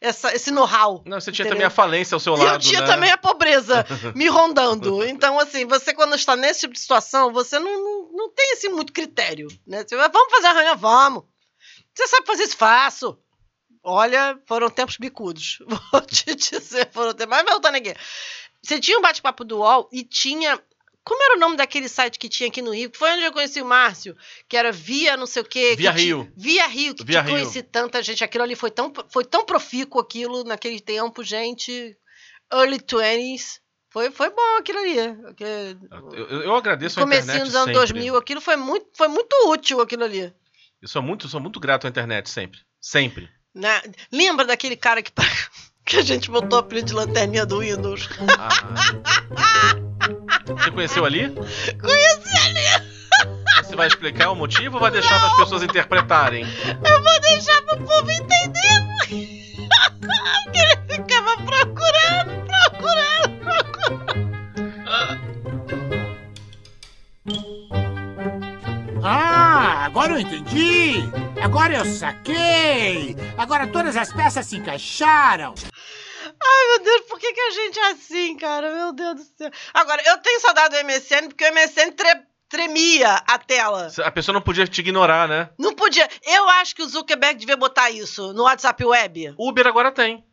[0.00, 1.02] essa, esse know-how.
[1.04, 1.56] Não, você tinha Entendeu?
[1.56, 2.54] também a falência ao seu E lado.
[2.54, 2.86] eu tinha né?
[2.86, 3.84] também a pobreza
[4.14, 5.04] me rondando.
[5.04, 8.68] Então, assim, você quando está nesse tipo de situação, você não, não, não tem assim,
[8.68, 9.48] muito critério.
[9.66, 9.84] Né?
[9.86, 10.76] Você vai, vamos fazer a reunião?
[10.76, 11.24] Vamos.
[11.94, 12.56] Você sabe fazer isso?
[12.56, 13.18] Faço.
[13.82, 15.58] Olha, foram tempos bicudos.
[15.92, 17.36] Vou te dizer, foram tempos.
[17.36, 17.94] Mas voltando aqui.
[18.62, 20.60] Você tinha um bate-papo do UOL e tinha.
[21.08, 22.90] Como era o nome daquele site que tinha aqui no Rio?
[22.94, 24.14] Foi onde eu conheci o Márcio,
[24.46, 25.74] que era Via não sei o quê.
[25.74, 26.30] Via que Rio.
[26.36, 27.34] Via Rio, que Via te Rio.
[27.38, 28.22] conheci tanta gente.
[28.22, 31.96] Aquilo ali foi tão, foi tão profícuo aquilo naquele tempo, gente.
[32.52, 33.58] Early 20s.
[33.90, 34.98] Foi, foi bom aquilo ali.
[34.98, 37.92] Eu, eu- agradeço a Comecinho internet dos anos sempre.
[37.94, 40.30] 2000, aquilo foi muito, foi muito útil, aquilo ali.
[40.82, 42.60] Eu sou muito, sou muito grato à internet, sempre.
[42.78, 43.30] Sempre.
[43.54, 43.80] né?
[44.12, 45.10] Lembra daquele cara que,
[45.86, 48.08] que a gente botou o apelido de lanterninha do Windows?
[50.68, 51.30] Você conheceu ali?
[51.80, 52.60] Conheci ali!
[53.62, 56.44] Você vai explicar o motivo ou vai deixar para as pessoas interpretarem?
[56.44, 58.86] Eu vou deixar pro povo entender.
[60.52, 64.28] que ele ficava procurando, procurando, procurando.
[69.02, 70.96] Ah, agora eu entendi!
[71.42, 73.16] Agora eu saquei!
[73.38, 75.54] Agora todas as peças se encaixaram!
[76.40, 78.74] Ai, meu Deus, por que, que a gente é assim, cara?
[78.74, 79.50] Meu Deus do céu.
[79.74, 83.88] Agora, eu tenho saudade do MSN porque o MSN tre- tremia a tela.
[84.04, 85.50] A pessoa não podia te ignorar, né?
[85.58, 86.08] Não podia.
[86.24, 89.34] Eu acho que o Zuckerberg devia botar isso no WhatsApp Web.
[89.38, 90.24] Uber agora tem.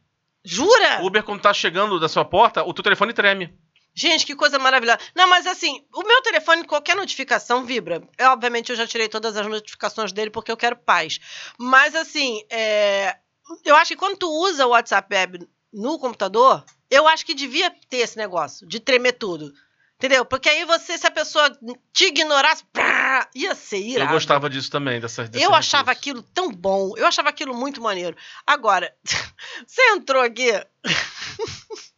[0.44, 1.02] Jura?
[1.04, 3.54] Uber, quando tá chegando da sua porta, o teu telefone treme.
[3.98, 5.00] Gente, que coisa maravilhosa.
[5.16, 8.08] Não, mas assim, o meu telefone, qualquer notificação vibra.
[8.18, 11.20] Eu, obviamente, eu já tirei todas as notificações dele porque eu quero paz.
[11.58, 13.16] Mas assim, é,
[13.64, 17.72] eu acho que quando tu usa o WhatsApp Web no computador, eu acho que devia
[17.90, 19.54] ter esse negócio de tremer tudo.
[19.98, 20.26] Entendeu?
[20.26, 21.50] Porque aí você, se a pessoa
[21.94, 22.64] te ignorasse,
[23.34, 24.10] ia ser irado.
[24.10, 25.58] Eu gostava disso também, dessa desse Eu recurso.
[25.58, 28.16] achava aquilo tão bom, eu achava aquilo muito maneiro.
[28.46, 28.94] Agora,
[29.66, 30.52] você entrou aqui.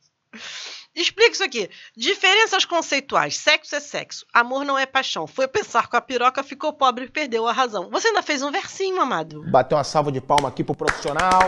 [0.96, 1.70] Explica isso aqui.
[1.96, 3.38] Diferenças conceituais.
[3.38, 4.26] Sexo é sexo.
[4.34, 5.28] Amor não é paixão.
[5.28, 7.90] Foi pensar com a piroca, ficou pobre e perdeu a razão.
[7.92, 9.44] Você ainda fez um versinho, amado.
[9.52, 11.42] Bateu uma salva de palma aqui pro profissional.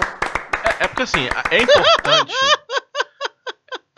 [0.79, 2.33] É, é porque assim, é importante.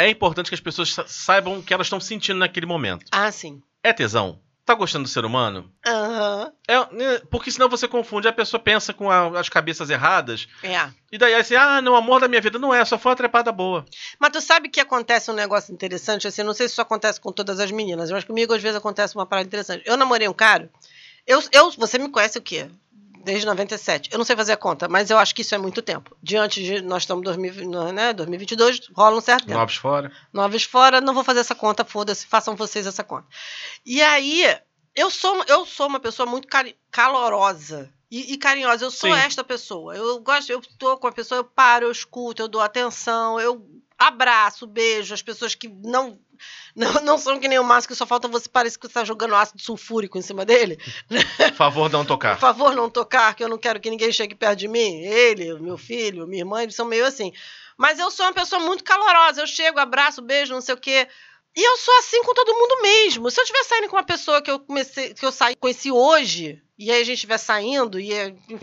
[0.05, 3.05] é importante que as pessoas sa- saibam o que elas estão sentindo naquele momento.
[3.11, 3.61] Ah, sim.
[3.83, 4.39] É tesão?
[4.63, 5.71] Tá gostando do ser humano?
[5.85, 6.51] Aham.
[6.67, 10.87] É, né, porque senão você confunde, a pessoa pensa com a- as cabeças erradas, É.
[11.11, 13.15] e daí assim, ah, não, o amor da minha vida não é, só foi uma
[13.15, 13.83] trepada boa.
[14.19, 17.31] Mas tu sabe que acontece um negócio interessante, assim, não sei se isso acontece com
[17.31, 19.83] todas as meninas, mas comigo às vezes acontece uma parada interessante.
[19.85, 20.69] Eu namorei um cara,
[21.25, 22.69] eu, eu, você me conhece o quê?
[23.23, 24.09] Desde 97.
[24.11, 26.15] Eu não sei fazer a conta, mas eu acho que isso é muito tempo.
[26.21, 29.57] Diante de, nós estamos em 2000, né, 2022, rola um certo tempo.
[29.59, 30.11] Novos fora.
[30.33, 33.27] Novos fora, não vou fazer essa conta, foda-se, façam vocês essa conta.
[33.85, 34.43] E aí,
[34.95, 38.85] eu sou, eu sou uma pessoa muito cari- calorosa e, e carinhosa.
[38.85, 39.19] Eu sou Sim.
[39.19, 39.95] esta pessoa.
[39.95, 43.65] Eu gosto, eu tô com a pessoa, eu paro, eu escuto, eu dou atenção, eu
[44.01, 46.19] abraço, beijo, as pessoas que não
[46.75, 49.03] não, não são que nem o Márcio, que só falta você, parece que você tá
[49.03, 50.77] jogando ácido sulfúrico em cima dele.
[51.07, 52.35] Por favor, não tocar.
[52.35, 55.01] Por favor, não tocar, que eu não quero que ninguém chegue perto de mim.
[55.03, 57.31] Ele, meu filho, minha irmã, eles são meio assim.
[57.77, 59.41] Mas eu sou uma pessoa muito calorosa.
[59.41, 61.07] Eu chego, abraço, beijo, não sei o quê.
[61.55, 63.29] E eu sou assim com todo mundo mesmo.
[63.29, 66.61] Se eu estiver saindo com uma pessoa que eu comecei, que eu saí, conheci hoje,
[66.79, 68.11] e aí a gente estiver saindo e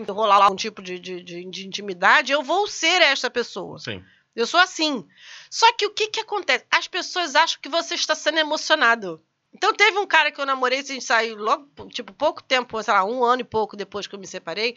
[0.08, 3.78] rolar lá um tipo de, de, de, de intimidade, eu vou ser essa pessoa.
[3.78, 4.02] Sim.
[4.38, 5.06] Eu sou assim.
[5.50, 6.64] Só que o que que acontece?
[6.70, 9.20] As pessoas acham que você está sendo emocionado.
[9.52, 12.92] Então teve um cara que eu namorei, a gente saiu logo, tipo, pouco tempo, sei
[12.94, 14.76] lá, um ano e pouco depois que eu me separei.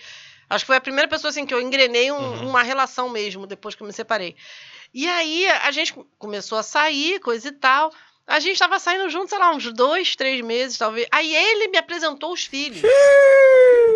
[0.50, 2.50] Acho que foi a primeira pessoa assim que eu engrenei um- Uhum.
[2.50, 4.36] uma relação mesmo depois que eu me separei.
[4.94, 7.94] E aí a gente começou a sair, coisa e tal.
[8.26, 11.06] A gente tava saindo junto, sei lá, uns dois, três meses, talvez.
[11.12, 12.82] Aí ele me apresentou os filhos.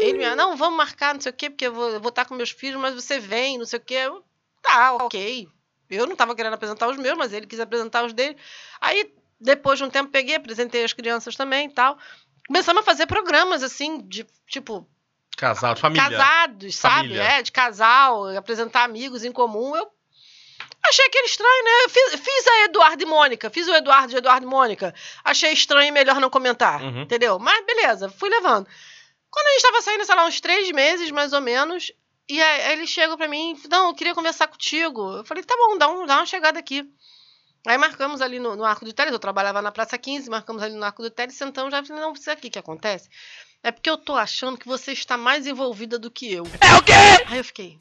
[0.02, 2.26] Ele me não, vamos marcar, não sei o quê, porque eu vou, eu vou estar
[2.26, 3.94] com meus filhos, mas você vem, não sei o quê.
[3.96, 4.24] Eu,
[4.62, 5.48] tá, ok.
[5.90, 8.36] Eu não tava querendo apresentar os meus, mas ele quis apresentar os dele.
[8.82, 11.98] Aí, depois de um tempo, peguei, apresentei as crianças também e tal.
[12.48, 14.88] Começamos a fazer programas, assim, de, tipo,
[15.38, 16.04] Casal, família.
[16.10, 16.96] casados, sabe?
[16.96, 17.24] Família.
[17.24, 19.76] É, de casal, apresentar amigos em comum.
[19.76, 19.92] Eu
[20.88, 21.72] achei aquele estranho, né?
[21.86, 24.94] Eu fiz, fiz a Eduardo e Mônica, fiz o Eduardo de Eduardo e Mônica.
[25.24, 27.02] Achei estranho e melhor não comentar, Uhum.
[27.02, 27.38] entendeu?
[27.40, 28.68] Mas beleza, fui levando.
[29.30, 31.92] Quando a gente tava saindo, sei lá, uns três meses, mais ou menos,
[32.28, 35.18] e aí ele chega pra mim, não, eu queria conversar contigo.
[35.18, 36.88] Eu falei, tá bom, dá, um, dá uma chegada aqui.
[37.68, 40.76] Aí marcamos ali no, no Arco do Teles, eu trabalhava na Praça 15, marcamos ali
[40.76, 43.10] no Arco do Teles, sentamos já falei, não, isso aqui que acontece.
[43.64, 46.44] É porque eu tô achando que você está mais envolvida do que eu.
[46.62, 46.94] É o quê?
[47.26, 47.80] Aí eu fiquei.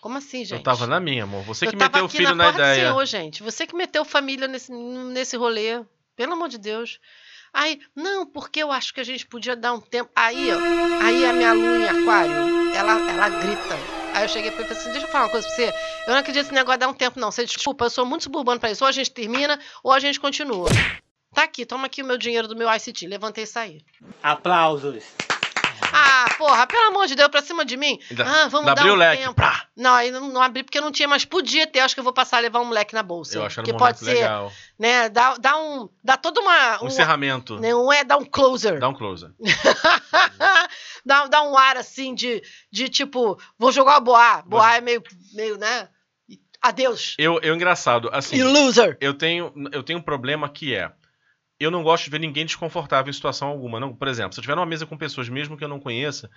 [0.00, 0.58] Como assim, gente?
[0.58, 1.42] Eu tava na minha, amor.
[1.44, 2.86] Você Eu que meteu o filho na, do ideia.
[2.86, 3.42] Senhor, gente.
[3.42, 5.82] Você que meteu família nesse, nesse rolê.
[6.16, 6.98] Pelo amor de Deus.
[7.52, 10.10] Aí, não, porque eu acho que a gente podia dar um tempo.
[10.14, 10.58] Aí, ó,
[11.04, 14.00] aí a minha lua em aquário, ela, ela grita.
[14.14, 15.74] Aí eu cheguei ele e falei assim: deixa eu falar uma coisa pra você.
[16.06, 17.30] Eu não acredito nesse negócio de dar um tempo, não.
[17.30, 18.84] Você desculpa, eu sou muito suburbano pra isso.
[18.84, 20.68] Ou a gente termina, ou a gente continua.
[21.32, 23.06] Tá aqui, toma aqui o meu dinheiro do meu ICT.
[23.06, 23.84] Levantei e saí.
[24.22, 25.04] Aplausos.
[26.12, 27.98] Ah, porra, pelo amor de Deus, pra cima de mim.
[28.18, 29.34] Ah, vamos dar abriu um o leque, tempo.
[29.34, 29.66] pá.
[29.76, 31.80] Não, aí não, não abri porque não tinha, mas podia ter.
[31.80, 33.38] Acho que eu vou passar a levar um moleque na bolsa.
[33.38, 34.52] Eu acho que um pode ser, legal.
[34.78, 35.08] né?
[35.08, 37.60] Dá, dá um, dá toda uma Um um, encerramento.
[37.60, 38.78] não é dar um closer.
[38.80, 39.30] Dá um closer.
[41.04, 44.42] dá, dá um ar assim de, de tipo, vou jogar o boa.
[44.42, 45.88] Boa é meio, meio, né?
[46.62, 47.14] Adeus.
[47.18, 48.36] Eu, eu engraçado, assim.
[48.36, 48.96] You loser.
[49.00, 50.92] Eu tenho, eu tenho um problema que é.
[51.60, 53.78] Eu não gosto de ver ninguém desconfortável em situação alguma.
[53.78, 56.30] Não, por exemplo, se eu tiver numa mesa com pessoas mesmo que eu não conheça,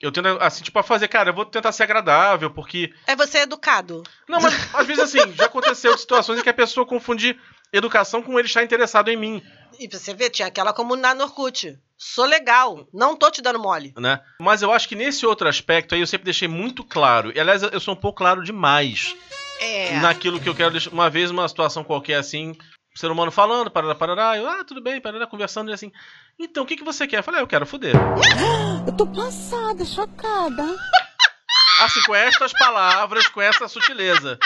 [0.00, 2.92] eu tento, assim, tipo, a fazer, cara, eu vou tentar ser agradável, porque.
[3.06, 4.02] É você educado.
[4.28, 7.38] Não, mas às vezes assim, já aconteceu situações em que a pessoa confunde
[7.72, 9.42] educação com ele estar interessado em mim,
[9.78, 11.78] E você vê, tinha aquela comunidade no Orkut.
[11.96, 13.94] Sou legal, não tô te dando mole.
[13.96, 14.20] né?
[14.40, 17.30] Mas eu acho que nesse outro aspecto aí eu sempre deixei muito claro.
[17.34, 19.14] E aliás, eu sou um pouco claro demais
[19.60, 19.98] É.
[20.00, 20.90] naquilo que eu quero deixar.
[20.90, 22.54] Uma vez, uma situação qualquer assim,
[22.94, 25.90] ser humano falando, parará, parará, eu, ah, tudo bem, parará, conversando e assim.
[26.38, 27.18] Então, o que, que você quer?
[27.18, 27.94] Eu falei, ah, eu quero foder.
[28.86, 30.64] Eu tô passada, chocada.
[31.80, 34.38] Assim, com estas palavras, com essa sutileza.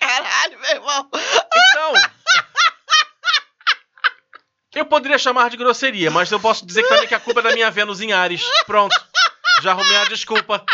[0.00, 1.10] Caralho, meu irmão.
[1.12, 1.92] Então.
[4.74, 7.42] Eu poderia chamar de grosseria, mas eu posso dizer que também que a culpa é
[7.42, 8.42] da minha Vênus em Ares.
[8.66, 8.96] Pronto.
[9.62, 10.64] Já arrumei a desculpa.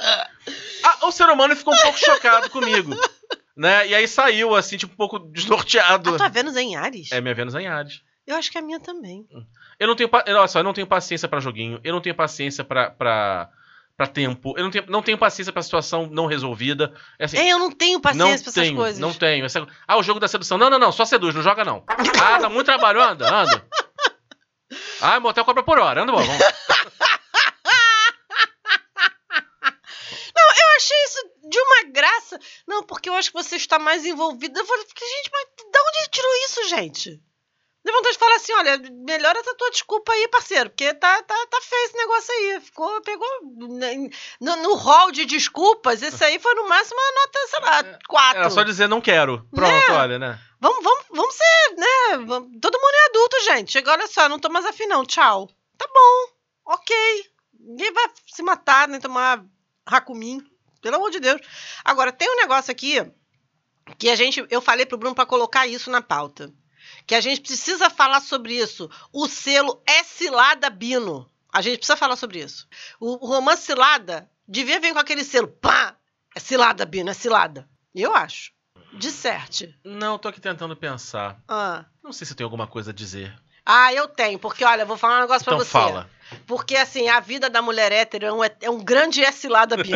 [0.00, 2.96] Ah, o ser humano ficou um pouco chocado comigo.
[3.56, 3.88] Né?
[3.88, 6.14] E aí saiu, assim, tipo, um pouco desnorteado.
[6.14, 7.12] A tua Vênus é em Ares?
[7.12, 8.00] É minha Vênus em Ares.
[8.26, 9.26] Eu acho que é a minha também.
[9.78, 12.62] Eu não tenho, olha só, eu não tenho paciência pra joguinho, eu não tenho paciência
[12.62, 13.50] pra, pra,
[13.96, 16.94] pra tempo, eu não tenho, não tenho paciência pra situação não resolvida.
[17.18, 19.00] É assim, É, eu não tenho paciência não pra essas tenho, coisas.
[19.00, 19.44] Não tenho.
[19.44, 20.56] Essa- Ah, o jogo da sedução.
[20.56, 21.84] Não, não, não, só seduz, não joga não.
[22.22, 23.66] Ah, dá muito trabalho, anda, anda.
[25.02, 26.42] Ah, motel cobra por hora, anda, bom, vamos.
[30.24, 31.18] Eu achei isso
[31.52, 32.38] de uma graça.
[32.66, 34.58] Não, porque eu acho que você está mais envolvida.
[34.58, 37.22] Eu falei, gente, mas de onde tirou isso, gente?
[37.84, 41.46] Deu vontade de falar assim, olha, melhora essa tua desculpa aí, parceiro, porque tá, tá,
[41.50, 42.60] tá feio esse negócio aí.
[42.60, 43.28] Ficou, pegou
[43.76, 44.08] né,
[44.40, 48.38] no, no hall de desculpas, esse aí foi no máximo uma nota, sei lá, quatro.
[48.38, 49.44] Era só dizer não quero.
[49.52, 50.38] Pronto, olha, né?
[50.60, 52.58] Vamos, vamos, vamos ser, né?
[52.60, 53.72] Todo mundo é adulto, gente.
[53.72, 55.04] Chega, olha só, não tô mais afim, não.
[55.04, 55.50] Tchau.
[55.76, 56.72] Tá bom.
[56.72, 56.96] Ok.
[57.58, 59.44] Ninguém vai se matar, nem tomar
[59.88, 60.40] racumim.
[60.82, 61.40] Pelo amor de Deus.
[61.84, 62.96] Agora, tem um negócio aqui
[63.96, 64.44] que a gente.
[64.50, 66.52] Eu falei pro Bruno pra colocar isso na pauta.
[67.06, 68.90] Que a gente precisa falar sobre isso.
[69.12, 71.30] O selo é Cilada Bino.
[71.52, 72.66] A gente precisa falar sobre isso.
[72.98, 75.48] O, o romance Cilada devia vir com aquele selo.
[75.48, 75.96] Pá!
[76.34, 77.68] É Cilada, Bino, é Cilada.
[77.94, 78.52] Eu acho.
[78.94, 79.74] Disserte.
[79.84, 81.40] Não, tô aqui tentando pensar.
[81.48, 81.84] Ah.
[82.02, 83.38] Não sei se tenho alguma coisa a dizer.
[83.64, 85.70] Ah, eu tenho, porque olha, eu vou falar um negócio Então pra você.
[85.70, 86.10] fala.
[86.46, 89.76] Porque assim, a vida da mulher hétero é um, é um grande S lá da.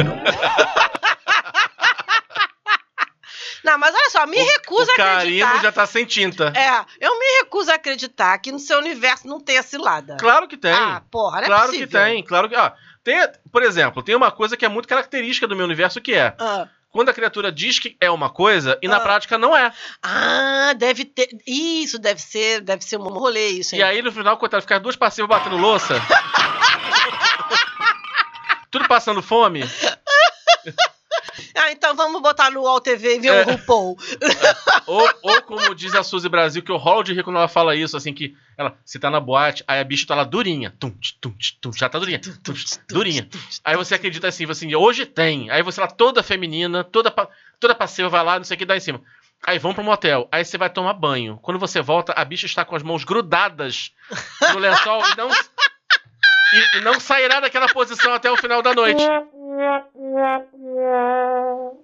[3.64, 5.60] Não, mas olha só, me recuso o a acreditar.
[5.62, 6.52] já tá sem tinta.
[6.54, 10.16] É, eu me recuso a acreditar que no seu universo não tenha cilada.
[10.20, 10.72] Claro que tem.
[10.72, 12.54] Ah, porra, não é claro que tem, claro que.
[12.54, 12.70] Ó,
[13.02, 13.16] tem,
[13.50, 16.68] por exemplo, tem uma coisa que é muito característica do meu universo que é Ah.
[16.96, 19.00] Quando a criatura diz que é uma coisa e na Ah.
[19.00, 19.70] prática não é.
[20.02, 21.28] Ah, deve ter.
[21.46, 23.82] Isso deve ser, deve ser um rolê isso, hein?
[23.82, 26.00] E aí no final, coitado, ficar duas passivas batendo louça.
[28.70, 29.62] Tudo passando fome.
[31.54, 33.42] Ah, então vamos botar no UOL TV e ver É.
[33.42, 33.98] o RuPaul.
[34.86, 37.74] Ou, ou como diz a Suzy Brasil, que eu rolo de rir quando ela fala
[37.74, 40.72] isso, assim, que ela, você tá na boate, aí a bicha tá lá durinha.
[40.78, 42.20] Tum, tum, tum, já tá durinha.
[42.20, 42.54] tum,
[42.88, 43.28] durinha.
[43.64, 45.50] Aí você acredita assim, assim, hoje tem.
[45.50, 47.12] Aí você lá toda feminina, toda,
[47.58, 49.02] toda passiva, vai lá, não sei o que, dá em cima.
[49.46, 51.38] Aí vão pro motel, aí você vai tomar banho.
[51.42, 53.92] Quando você volta, a bicha está com as mãos grudadas
[54.52, 55.28] no lençol e não,
[56.56, 59.02] e, e não sairá daquela posição até o final da noite.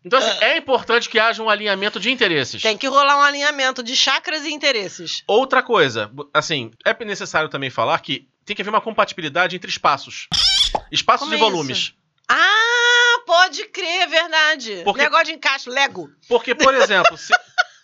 [0.04, 2.61] Então, assim, é importante que haja um alinhamento de interesses.
[2.62, 5.22] Tem que rolar um alinhamento de chakras e interesses.
[5.26, 10.28] Outra coisa, assim, é necessário também falar que tem que haver uma compatibilidade entre espaços.
[10.90, 11.78] Espaços Como e é volumes.
[11.78, 11.94] isso?
[12.28, 14.80] Ah, pode crer, é verdade.
[14.85, 16.11] Porque- Negócio de encaixe, Lego.
[16.28, 17.32] Porque, por exemplo, se,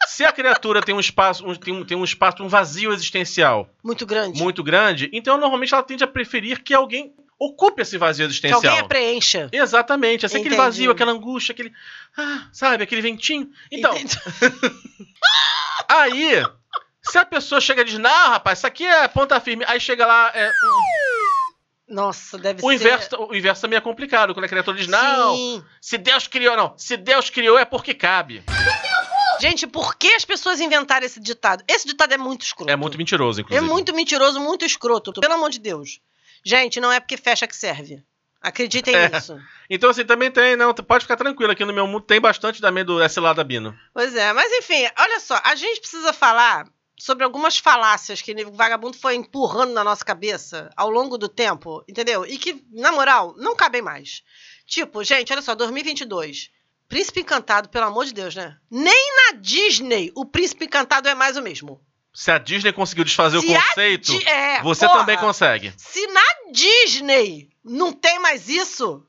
[0.08, 3.68] se a criatura tem um espaço, um- tem, um, tem um espaço, um vazio existencial
[3.84, 4.42] Muito grande.
[4.42, 8.60] muito grande, então normalmente ela tende a preferir que alguém ocupe esse vazio que existencial.
[8.60, 9.48] alguém a preencha.
[9.52, 11.72] Exatamente, assim, aquele vazio, aquela angústia, aquele.
[12.16, 13.48] Ah, sabe, aquele ventinho.
[13.70, 13.92] Então,
[15.88, 16.42] aí,
[17.02, 20.04] se a pessoa chega e diz, não, rapaz, isso aqui é ponta firme, aí chega
[20.06, 20.50] lá, é,
[21.88, 22.74] Nossa, deve o, ser.
[22.74, 25.64] inverso, o inverso também é complicado, quando a criatura diz, não, Sim.
[25.80, 28.42] se Deus criou, não, se Deus criou é porque cabe.
[29.40, 31.62] Gente, por que as pessoas inventaram esse ditado?
[31.68, 32.70] Esse ditado é muito escroto.
[32.70, 33.66] É muito mentiroso, É inclusive.
[33.70, 35.12] muito mentiroso, muito escroto.
[35.12, 36.00] Pelo amor de Deus.
[36.44, 38.02] Gente, não é porque fecha que serve.
[38.40, 39.08] Acreditem É.
[39.08, 39.38] nisso.
[39.70, 42.82] Então, assim, também tem, não, pode ficar tranquilo, aqui no meu mundo tem bastante também
[42.82, 43.78] do S lá da Bino.
[43.92, 46.66] Pois é, mas enfim, olha só, a gente precisa falar
[46.98, 51.84] sobre algumas falácias que o vagabundo foi empurrando na nossa cabeça ao longo do tempo,
[51.86, 52.24] entendeu?
[52.24, 54.22] E que, na moral, não cabem mais.
[54.66, 56.50] Tipo, gente, olha só, 2022.
[56.88, 58.56] Príncipe Encantado, pelo amor de Deus, né?
[58.70, 61.80] Nem na Disney o Príncipe Encantado é mais o mesmo.
[62.14, 65.00] Se a Disney conseguiu desfazer Se o conceito, Di- é, você porra.
[65.00, 65.72] também consegue.
[65.76, 69.06] Se na Disney não tem mais isso,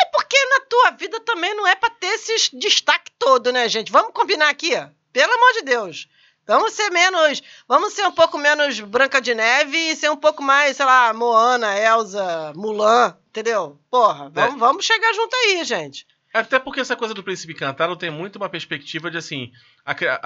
[0.00, 3.90] é porque na tua vida também não é pra ter esse destaque todo, né, gente?
[3.92, 4.88] Vamos combinar aqui, ó.
[5.12, 6.08] pelo amor de Deus.
[6.46, 7.42] Vamos ser menos.
[7.66, 11.12] Vamos ser um pouco menos Branca de Neve e ser um pouco mais, sei lá,
[11.12, 13.78] Moana, Elsa, Mulan, entendeu?
[13.90, 14.30] Porra, É.
[14.30, 16.06] vamos, vamos chegar junto aí, gente.
[16.32, 19.50] Até porque essa coisa do príncipe encantado tem muito uma perspectiva de assim.
[19.84, 20.18] A, a-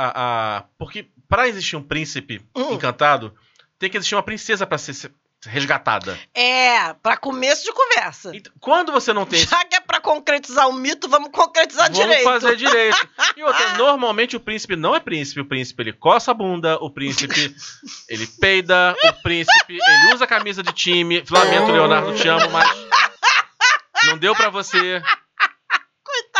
[0.58, 2.72] a- porque para existir um príncipe Hum.
[2.74, 3.34] encantado,
[3.78, 5.12] tem que existir uma princesa para ser ser
[5.44, 6.16] resgatada.
[6.32, 8.30] É, pra começo de conversa.
[8.32, 11.98] Então, quando você não tem Já que é pra concretizar o mito, vamos concretizar Vamos
[11.98, 12.22] direito.
[12.22, 13.08] fazer direito.
[13.36, 15.40] E outra, normalmente o príncipe não é príncipe.
[15.40, 17.56] O príncipe ele coça a bunda, o príncipe
[18.08, 21.24] ele peida, o príncipe ele usa camisa de time.
[21.28, 22.68] Lamento, Leonardo, te amo, mas
[24.06, 25.02] não deu pra você.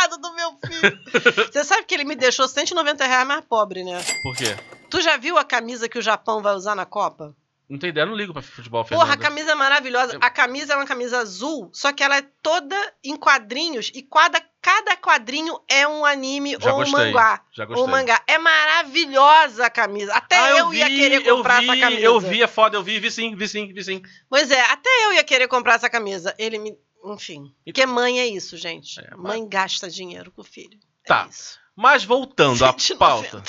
[0.03, 0.99] Coitado do meu filho.
[1.51, 4.03] Você sabe que ele me deixou 190 reais mais pobre, né?
[4.23, 4.55] Por quê?
[4.89, 7.35] Tu já viu a camisa que o Japão vai usar na Copa?
[7.69, 9.23] Não tem ideia, eu não ligo pra futebol, Porra, a Fernanda.
[9.23, 10.17] camisa é maravilhosa.
[10.21, 14.39] A camisa é uma camisa azul, só que ela é toda em quadrinhos e cada,
[14.61, 17.41] cada quadrinho é um anime Já ou um gostei, mangá.
[17.51, 17.81] já gostei.
[17.81, 18.21] Ou mangá.
[18.27, 20.13] É maravilhosa a camisa.
[20.13, 22.01] Até Ah, eu, ia querer comprar eu vi, essa camisa.
[22.01, 24.03] Eu vi, é foda, eu vi, vi sim, vi sim, vi sim.
[24.29, 26.35] Pois é, até eu ia querer comprar essa camisa.
[26.37, 26.77] Ele me.
[27.03, 27.53] Enfim.
[27.65, 28.99] Porque mãe é isso, gente.
[28.99, 30.77] É, mas- Mãe gasta dinheiro com o filho.
[31.05, 31.27] É Tá.
[31.29, 31.61] isso.
[31.75, 33.43] Mas voltando à 190 pauta.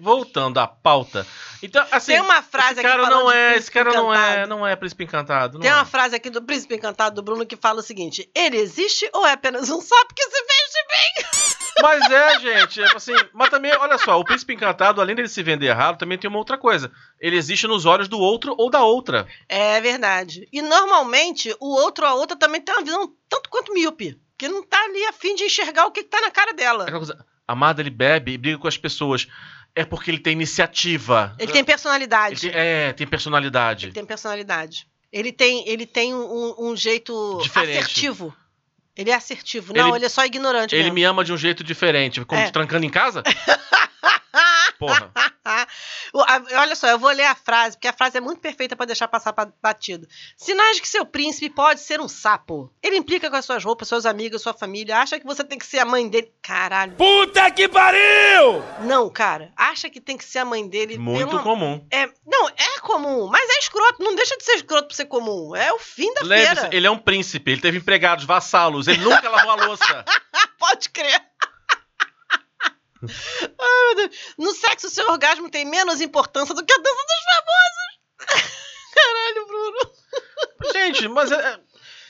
[0.00, 1.26] Voltando à pauta.
[1.62, 2.12] Então, assim.
[2.12, 4.74] Tem uma frase esse aqui cara falando não é, esse cara não é, não é
[4.74, 5.58] príncipe encantado.
[5.60, 5.74] Tem é.
[5.74, 9.26] uma frase aqui do Príncipe Encantado do Bruno que fala o seguinte: ele existe ou
[9.26, 11.60] é apenas um sapo que se veste bem?
[11.82, 15.42] Mas é, gente, é assim, mas também, olha só, o príncipe encantado, além dele se
[15.42, 16.90] vender errado, também tem uma outra coisa.
[17.20, 19.26] Ele existe nos olhos do outro ou da outra.
[19.48, 20.48] É verdade.
[20.52, 24.18] E normalmente o outro ou a outra também tem uma visão tanto quanto míope.
[24.36, 26.90] Que não tá ali a fim de enxergar o que, que tá na cara dela.
[26.90, 29.26] Coisa, amado, ele bebe e briga com as pessoas.
[29.76, 31.34] É porque ele tem iniciativa.
[31.38, 32.46] Ele tem personalidade.
[32.46, 33.86] Ele tem- é, tem personalidade.
[33.86, 34.86] Ele tem personalidade.
[35.12, 37.78] Ele tem, ele tem um, um jeito Diferente.
[37.78, 38.34] assertivo.
[38.96, 39.72] Ele é assertivo.
[39.74, 40.94] Não, Ele- ele, é só ignorante Ele mesmo.
[40.94, 42.24] me ama de um jeito diferente.
[42.24, 42.50] Como É.
[42.50, 43.22] trancando em casa?
[44.78, 45.10] Porra.
[46.58, 49.08] Olha só, eu vou ler a frase, porque a frase é muito perfeita para deixar
[49.08, 50.06] passar pa- batido.
[50.36, 52.72] Sinais de que seu príncipe pode ser um sapo.
[52.82, 54.98] Ele implica com as suas roupas, seus amigos, sua família.
[54.98, 56.32] Acha que você tem que ser a mãe dele.
[56.42, 56.96] Caralho.
[56.96, 58.62] Puta que pariu!
[58.82, 59.52] Não, cara.
[59.56, 60.98] Acha que tem que ser a mãe dele.
[60.98, 61.86] Muito comum.
[61.90, 64.02] É, não, é comum, mas é escroto.
[64.02, 65.54] Não deixa de ser escroto pra ser comum.
[65.54, 66.70] É o fim da feira.
[66.72, 70.04] ele é um príncipe, ele teve empregados, vassalos, ele nunca lavou a louça.
[70.58, 71.22] Pode crer.
[73.08, 74.16] Ai, meu Deus.
[74.38, 78.54] No sexo, seu orgasmo tem menos importância do que a dança dos famosos.
[78.94, 80.72] Caralho, Bruno.
[80.72, 81.58] Gente, mas é- é-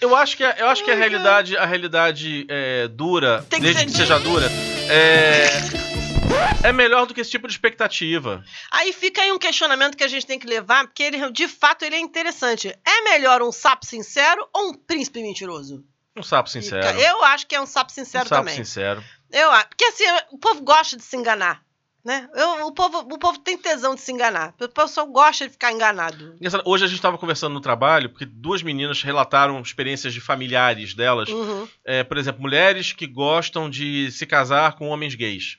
[0.00, 1.10] eu acho que, a- eu acho que a Ai, cara.
[1.10, 4.46] realidade, a realidade é, dura, que desde que seja dura,
[4.90, 8.44] é, é melhor do que esse tipo de expectativa.
[8.70, 11.84] Aí fica aí um questionamento que a gente tem que levar, porque ele, de fato,
[11.84, 12.68] ele é interessante.
[12.84, 15.82] É melhor um sapo sincero ou um príncipe mentiroso?
[16.16, 16.86] Um sapo sincero.
[17.00, 18.54] Eu acho que é um sapo sincero um sapo também.
[18.56, 19.02] sincero.
[19.34, 19.50] Eu.
[19.68, 21.62] Porque assim, o povo gosta de se enganar.
[22.04, 22.28] Né?
[22.34, 24.54] Eu- o, povo, o povo tem tesão de se enganar.
[24.60, 26.36] O pessoal gosta de ficar enganado.
[26.66, 31.30] Hoje a gente estava conversando no trabalho, porque duas meninas relataram experiências de familiares delas.
[31.30, 31.66] Uhum.
[31.82, 35.56] É, por exemplo, mulheres que gostam de se casar com homens gays.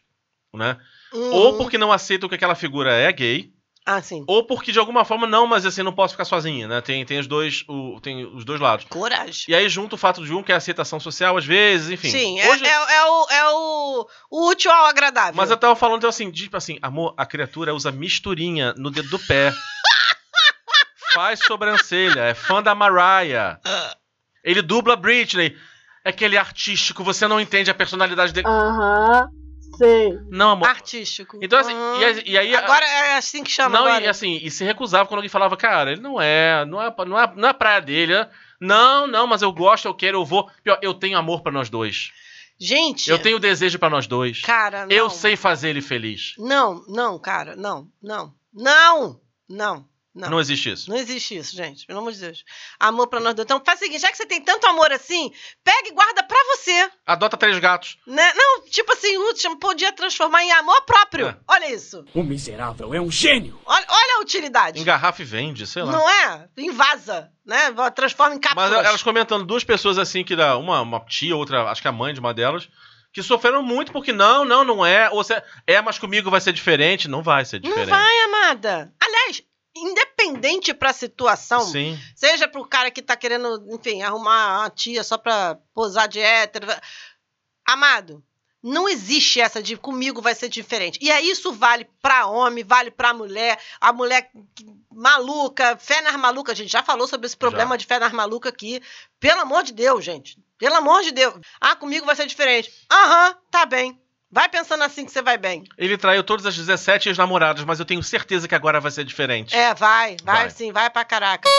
[0.54, 0.78] Né?
[1.12, 1.32] Uhum.
[1.34, 3.52] Ou porque não aceitam que aquela figura é gay,
[3.88, 4.24] Ah, sim.
[4.28, 6.82] ou porque de alguma forma não, mas assim, não posso ficar sozinha, né?
[6.82, 8.86] Tem, tem, os, dois, o- tem os dois lados.
[8.90, 9.46] Coragem.
[9.48, 12.10] E aí junto o fato de um que é a aceitação social às vezes, enfim.
[12.10, 15.36] Sim, é, Hoje- é, é o, é o, o útil ao agradável.
[15.36, 19.10] Mas eu tava falando então, assim, tipo assim, amor, a criatura usa misturinha no dedo
[19.10, 19.54] do pé.
[21.14, 23.60] Faz sobrancelha, é fã da Mariah.
[24.44, 25.56] Ele dubla Britney.
[26.04, 28.48] É aquele artístico, você não entende a personalidade dele.
[28.48, 29.28] Aham,
[29.76, 30.20] sei.
[30.30, 30.68] Não, amor.
[30.70, 31.38] Artístico.
[31.42, 32.00] Então, assim, Uhum.
[32.02, 32.56] e, aí- e aí.
[32.56, 34.04] Agora é assim que chama não, agora.
[34.04, 37.20] e assim, e se recusava quando alguém falava, cara, ele não é, não é, não
[37.20, 38.14] é, não é a praia dele.
[38.16, 38.30] né?
[38.60, 40.50] Não, não, mas eu gosto, eu quero, eu vou.
[40.64, 42.12] Pior, eu tenho amor pra nós dois.
[42.58, 44.42] Gente, Eu tenho desejo pra nós dois.
[44.42, 44.92] cara, não.
[44.96, 46.36] Eu sei fazer ele feliz.
[46.38, 49.20] Não, não, cara, não, não, não,
[49.50, 49.86] não,
[50.16, 50.30] não.
[50.30, 50.90] Não existe isso.
[50.90, 51.86] Não existe isso, gente.
[51.86, 52.46] Pelo amor de Deus.
[52.80, 53.46] Amor pra nós dois.
[53.46, 55.32] Então faz o seguinte, já que você tem tanto amor assim,
[55.64, 56.90] pega e guarda pra você.
[57.06, 57.98] Adota três gatos.
[58.08, 58.34] Né?
[58.34, 61.28] Não, tipo assim, o último podia transformar em amor próprio.
[61.28, 61.38] É.
[61.48, 62.06] Olha isso.
[62.14, 63.60] O miserável é um gênio.
[63.66, 64.80] Olha, olha a utilidade.
[64.80, 65.92] Engarrafa e vende, sei lá.
[65.92, 66.48] Não é?
[66.58, 67.74] Invasa, né?
[67.94, 68.86] Transforma em Mas cápsulas.
[68.86, 72.14] elas comentando, duas pessoas assim, que dá uma, uma tia, outra, acho que a mãe
[72.14, 72.70] de uma delas,
[73.12, 75.10] que sofreram muito porque não, não, não é.
[75.10, 75.34] Ou se
[75.68, 77.08] é, mas comigo vai ser diferente.
[77.10, 77.90] Não vai ser Não diferente.
[77.90, 78.94] vai, amada.
[79.02, 79.44] Aliás,
[79.76, 82.00] independente pra situação, Sim.
[82.16, 86.68] seja pro cara que tá querendo, enfim, arrumar uma tia só pra posar de hétero.
[87.68, 88.24] Amado,
[88.64, 90.98] não existe essa de comigo vai ser diferente.
[91.02, 94.32] E aí isso vale pra homem, vale pra mulher, a mulher
[94.92, 98.52] maluca, fé nas malucas, a gente já falou sobre esse problema de fé nas malucas
[98.52, 98.82] aqui.
[99.20, 100.38] Pelo amor de Deus, gente.
[100.58, 101.36] Pelo amor de Deus.
[101.60, 102.72] Ah, comigo vai ser diferente.
[102.90, 104.00] Aham, tá bem.
[104.36, 105.64] Vai pensando assim que você vai bem.
[105.78, 109.56] Ele traiu todas as 17 ex-namoradas, mas eu tenho certeza que agora vai ser diferente.
[109.56, 110.50] É, vai, vai, Vai.
[110.50, 111.50] sim, vai pra caraca.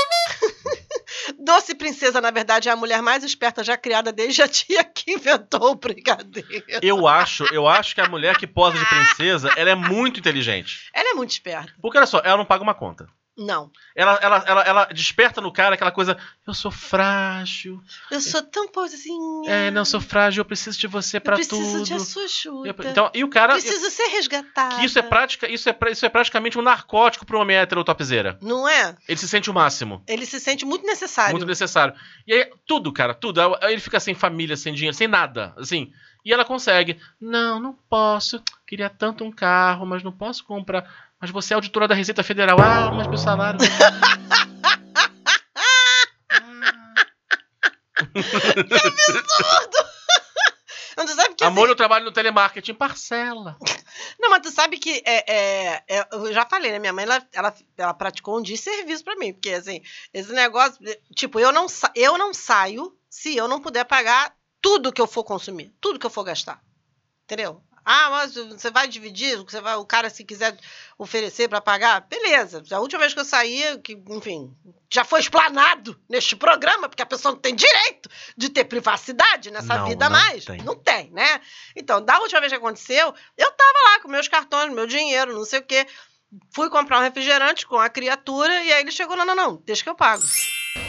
[1.42, 5.12] Doce Princesa, na verdade, é a mulher mais esperta já criada desde a tia que
[5.12, 6.46] inventou o brigadeiro.
[6.82, 10.90] Eu acho, eu acho que a mulher que posa de princesa, ela é muito inteligente.
[10.92, 11.72] Ela é muito esperta.
[11.80, 13.06] Porque olha só, ela não paga uma conta.
[13.36, 13.70] Não.
[13.94, 16.16] Ela, ela, ela, ela desperta no cara aquela coisa,
[16.46, 17.82] eu sou frágil.
[18.10, 19.50] Eu sou tão pozinha.
[19.50, 21.84] É, não, eu sou frágil, eu preciso de você pra eu preciso tudo.
[21.84, 22.68] de açuxuta.
[22.68, 23.52] Eu- Então, e o cara.
[23.54, 24.76] Preciso ser resgatada.
[24.76, 28.38] Que isso é prática, isso é, isso é praticamente um narcótico pro homem hétero topzera.
[28.40, 28.96] Não é?
[29.08, 30.02] Ele se sente o máximo.
[30.06, 31.32] Ele se sente muito necessário.
[31.32, 31.94] Muito necessário.
[32.26, 33.40] E aí, tudo, cara, tudo.
[33.62, 35.54] Ele fica sem família, sem dinheiro, sem nada.
[35.56, 35.92] Assim.
[36.24, 36.98] E ela consegue.
[37.20, 38.42] Não, não posso.
[38.66, 41.05] Queria tanto um carro, mas não posso comprar.
[41.20, 42.58] Mas você é auditora da Receita Federal.
[42.60, 43.58] Ah, mas meu salário.
[50.96, 52.74] Não, tu sabe que Amor, assim- eu trabalho no telemarketing.
[52.74, 53.56] Parcela.
[54.18, 56.78] Não, mas tu sabe que é, é- é- eu já falei, né?
[56.78, 59.32] Minha mãe, ela, ela, ela praticou um dia de serviço pra mim.
[59.32, 60.78] Porque, assim, esse negócio.
[61.14, 65.24] Tipo, eu não, eu não saio se eu não puder pagar tudo que eu for
[65.24, 66.60] consumir, tudo que eu for gastar.
[67.24, 67.62] Entendeu?
[67.88, 70.58] Ah, mas você vai dividir, você vai, o cara, se quiser
[70.98, 72.60] oferecer pra pagar, beleza.
[72.72, 74.52] A última vez que eu saí, que, enfim,
[74.90, 79.78] já foi explanado neste programa, porque a pessoa não tem direito de ter privacidade nessa
[79.78, 80.44] Não, vida não mais.
[80.44, 80.58] tem.
[80.62, 81.40] Não tem, né?
[81.76, 85.44] Então, da última vez que aconteceu, eu tava lá com meus cartões, meu dinheiro, não
[85.44, 85.86] sei o quê.
[86.52, 89.84] Fui comprar um refrigerante com a criatura e aí ele chegou, não, não, não, deixa
[89.84, 90.24] que eu pago.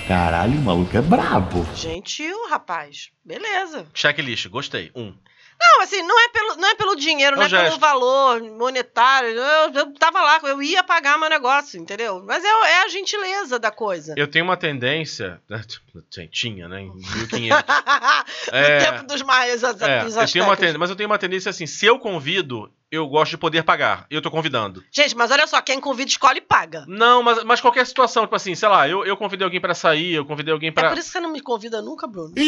[0.07, 1.63] Caralho, o maluco é brabo.
[1.75, 3.11] Gentil, rapaz.
[3.23, 3.85] Beleza.
[3.93, 4.91] Checklist, gostei.
[4.95, 5.15] Um.
[5.59, 8.41] Não, assim, não é pelo, não é pelo dinheiro, É não um é pelo valor
[8.41, 9.29] monetário.
[9.29, 12.23] Eu, eu tava lá, eu ia pagar meu negócio, entendeu?
[12.25, 14.13] Mas é, é a gentileza da coisa.
[14.17, 15.41] Eu tenho uma tendência.
[15.49, 16.01] né, tipo,
[16.31, 16.81] Tinha, né?
[16.81, 17.49] Em 1500.
[18.51, 18.77] no É.
[18.79, 21.49] tempo dos maias as, É, dos eu tenho uma tendência, mas eu tenho uma tendência
[21.49, 24.05] assim, se eu convido, eu gosto de poder pagar.
[24.09, 24.83] Eu tô convidando.
[24.91, 26.85] Gente, mas olha só, quem convida escolhe e paga.
[26.87, 30.13] Não, mas, mas qualquer situação, tipo assim, sei lá, eu, eu convidei alguém pra sair,
[30.13, 30.89] eu convidei alguém É pra.
[30.89, 32.33] por isso que você não me convida nunca, Bruno.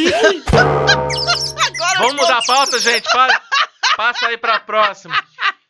[1.98, 3.10] Vamos mudar a pauta, gente?
[3.12, 3.42] Para,
[3.98, 5.16] passa aí pra próxima.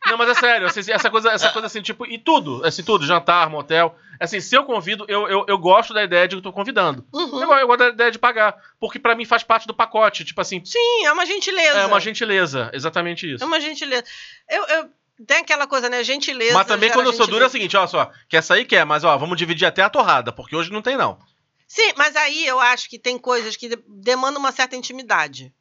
[0.06, 3.06] Não, mas é sério, assim, essa coisa, essa coisa assim, tipo, e tudo, assim, tudo,
[3.06, 3.96] jantar, motel.
[4.20, 7.06] Assim, se eu convido, eu, eu, eu gosto da ideia de que eu tô convidando.
[7.14, 7.42] Uhum.
[7.42, 8.56] Eu, gosto- eu gosto da ideia de pagar.
[8.80, 10.24] Porque pra mim faz parte do pacote.
[10.26, 11.80] Tipo assim, Sim, é uma gentileza.
[11.80, 12.70] é uma gentileza.
[12.74, 13.44] Exatamente isso.
[13.44, 14.04] É uma gentileza.
[14.50, 14.90] Eu, eu-
[15.28, 16.02] tem aquela coisa, né?
[16.04, 16.54] Gentileza.
[16.54, 19.04] Mas também quando eu sou duro é o seguinte, olha só, quer sair, quer, mas
[19.04, 21.20] ó, vamos dividir até a torrada, porque hoje não tem não.
[21.68, 25.54] Sim, mas aí eu acho que tem coisas que de- demandam uma certa intimidade.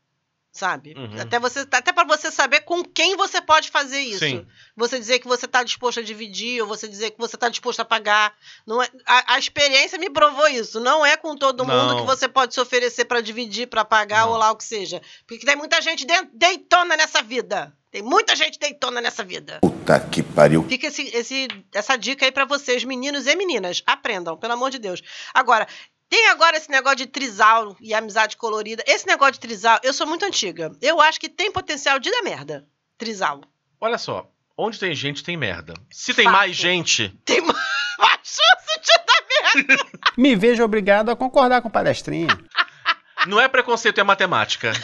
[0.58, 0.92] Sabe?
[0.96, 1.20] Uhum.
[1.20, 4.18] Até você até para você saber com quem você pode fazer isso.
[4.24, 4.44] Sim.
[4.76, 7.78] Você dizer que você está disposto a dividir, ou você dizer que você está disposto
[7.78, 8.34] a pagar.
[8.66, 10.80] Não é, a, a experiência me provou isso.
[10.80, 12.00] Não é com todo mundo Não.
[12.00, 14.32] que você pode se oferecer para dividir, para pagar Não.
[14.32, 15.00] ou lá o que seja.
[15.28, 17.72] Porque tem muita gente de- deitona nessa vida.
[17.92, 19.60] Tem muita gente deitona nessa vida.
[19.62, 20.64] Puta que pariu.
[20.68, 23.80] Fica esse, esse- essa dica aí pra vocês, meninos e meninas.
[23.86, 25.00] Aprendam, pelo amor de Deus.
[25.32, 25.66] Agora,
[26.08, 28.82] tem agora esse negócio de trisal e amizade colorida.
[28.86, 30.72] Esse negócio de trisal, eu sou muito antiga.
[30.80, 32.66] Eu acho que tem potencial de dar merda.
[32.96, 33.42] Trisal.
[33.80, 35.74] Olha só, onde tem gente tem merda.
[35.90, 36.32] Se tem Fato.
[36.34, 37.52] mais gente, Tem ma-
[37.98, 39.84] mais chance de dar merda.
[40.16, 42.28] Me vejo obrigado a concordar com o palestrinha.
[43.26, 44.72] não é preconceito, é matemática.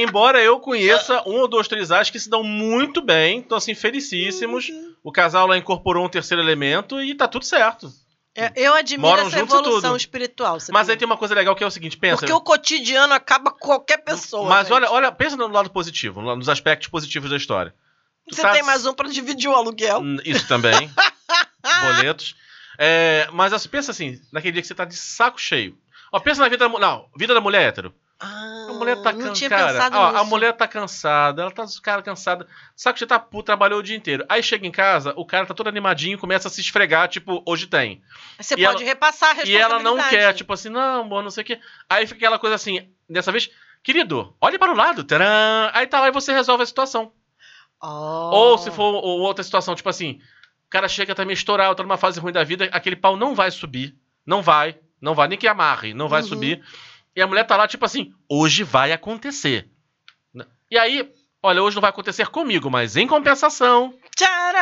[0.00, 4.68] Embora eu conheça um ou dois trisais que se dão muito bem, estão assim, felicíssimos.
[5.04, 7.92] O casal lá incorporou um terceiro elemento e tá tudo certo.
[8.34, 9.96] É, eu admiro Moram essa evolução tudo.
[9.98, 10.56] espiritual.
[10.70, 12.18] Mas aí tem uma coisa legal que é o seguinte, pensa.
[12.20, 14.48] Porque o cotidiano acaba com qualquer pessoa.
[14.48, 14.72] Mas gente.
[14.76, 17.74] olha, olha, pensa no lado positivo, no- nos aspectos positivos da história.
[18.26, 20.00] Tu Você tá- tem mais um pra dividir o aluguel.
[20.00, 20.90] Hum, Isso também.
[21.82, 22.34] Boletos.
[22.78, 25.76] É, mas assim, pensa assim, naquele dia que você tá de saco cheio.
[26.10, 26.86] Ó, pensa na vida da mulher.
[26.86, 27.94] Não, vida da mulher hétero.
[28.24, 29.98] Ah, A mulher tá cansada.
[29.98, 32.46] Ó, a mulher tá cansada, ela tá cara cansada.
[32.76, 34.24] Saco cheio tá puto, trabalhou o dia inteiro.
[34.28, 37.66] Aí chega em casa, o cara tá todo animadinho, começa a se esfregar, tipo, hoje
[37.66, 38.00] tem.
[38.38, 39.72] Você e pode ela- repassar a E responsabilidade.
[39.74, 41.60] ela não quer, tipo assim, não, amor, não sei o quê.
[41.90, 43.50] Aí fica aquela coisa assim, dessa vez,
[43.82, 45.02] querido, olhe para o lado.
[45.02, 45.70] Tcharam!
[45.74, 47.12] Aí tá lá e você resolve a situação.
[47.82, 48.30] Oh.
[48.32, 50.20] Ou se for ou outra situação, tipo assim,
[50.66, 53.34] o cara chega também estourar, eu tô numa fase ruim da vida, aquele pau não
[53.34, 53.96] vai subir.
[54.24, 54.78] Não vai.
[55.00, 56.28] Não vai, nem que amarre, não vai Uhum.
[56.28, 56.64] subir.
[57.14, 59.68] E a mulher tá lá, tipo assim, hoje vai acontecer.
[60.70, 63.92] E aí, olha, hoje não vai acontecer comigo, mas em compensação.
[64.16, 64.60] Tcharam!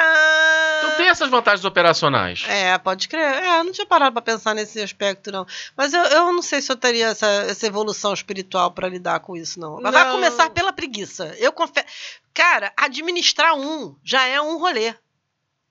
[0.78, 2.44] Então tem essas vantagens operacionais.
[2.48, 3.20] É, pode crer.
[3.22, 5.46] É, eu não tinha parado pra pensar nesse aspecto, não.
[5.76, 9.36] Mas eu, eu não sei se eu teria essa, essa evolução espiritual pra lidar com
[9.36, 9.80] isso, não.
[9.80, 10.12] Mas Vai Não.
[10.12, 11.34] começar pela preguiça.
[11.38, 11.86] Eu confesso.
[12.34, 14.92] Cara, administrar um já é um rolê.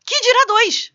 [0.06, 0.94] Que dirá dois?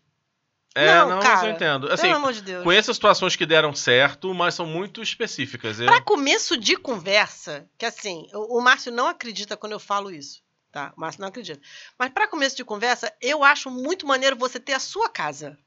[0.77, 1.81] É, Não, não, cara, eu entendo.
[1.87, 2.61] Pelo Assim, amor de Deus.
[2.63, 5.79] conheço situações que deram certo, mas são muito específicas.
[5.79, 5.85] É.
[5.85, 10.41] Pra começo de conversa, que assim, o, o Márcio não acredita quando eu falo isso,
[10.73, 10.91] tá?
[10.97, 11.61] O Márcio não acredita.
[11.97, 15.57] Mas pra começo de conversa, eu acho muito maneiro você ter a sua casa.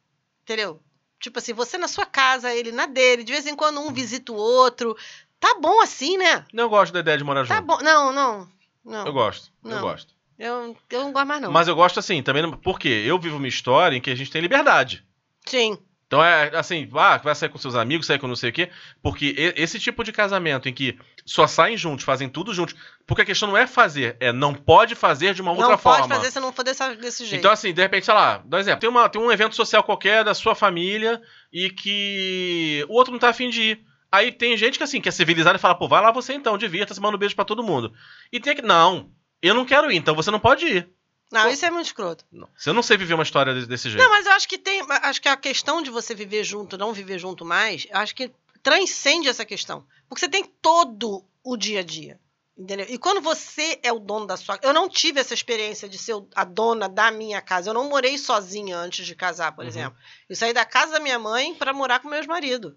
[0.43, 0.79] Entendeu?
[1.19, 4.31] Tipo assim, você na sua casa, ele na dele, de vez em quando um visita
[4.31, 4.95] o outro.
[5.41, 6.45] Tá bom assim, né?
[6.53, 7.67] Não eu gosto da ideia de morar Tá junto.
[7.67, 7.79] bom.
[7.83, 8.49] Não, não.
[8.85, 9.07] Não.
[9.07, 9.81] Eu gosto, eu Não.
[9.81, 10.15] gosto.
[10.39, 11.51] Eu, eu não gosto mais, não.
[11.51, 14.31] Mas eu gosto assim, também, não- porque eu vivo uma história em que a gente
[14.31, 15.05] tem liberdade.
[15.45, 15.79] Sim.
[16.07, 18.71] Então é assim, ah, vai sair com seus amigos, sair com não sei o quê.
[19.03, 22.75] Porque e- esse tipo de casamento em que só saem juntos, fazem tudo juntos.
[23.07, 25.99] Porque a questão não é fazer, é não pode fazer de uma outra não pode
[25.99, 26.15] forma.
[26.15, 27.39] fazer se não for dessa, desse jeito.
[27.41, 28.81] Então, assim, de repente, sei lá, dá um exemplo.
[28.81, 31.21] Tem, uma, tem um evento social qualquer da sua família
[31.53, 33.85] e que o outro não tá afim de ir.
[34.11, 36.57] Aí tem gente que, assim, que é civilizada e fala, pô, vai lá você então,
[36.57, 37.93] divirta-se, manda um beijo pra todo mundo.
[38.33, 39.11] E tem que, não,
[39.43, 40.89] eu não quero ir, então você não pode ir.
[41.31, 42.25] não, isso é muito escroto.
[42.33, 44.03] Não, você não sei viver uma história desse, desse jeito.
[44.03, 44.83] Não, mas eu acho que tem.
[44.89, 48.31] Acho que a questão de você viver junto, não viver junto mais, eu acho que
[48.63, 49.85] transcende essa questão.
[50.09, 52.19] Porque você tem todo o dia a dia.
[52.57, 52.87] Entendeu?
[52.89, 56.15] E quando você é o dono da sua Eu não tive essa experiência de ser
[56.35, 57.71] a dona da minha casa.
[57.71, 59.69] Eu não morei sozinha antes de casar, por Uhum.
[59.69, 59.97] exemplo.
[60.29, 62.73] Eu saí da casa da minha mãe para morar com meus maridos.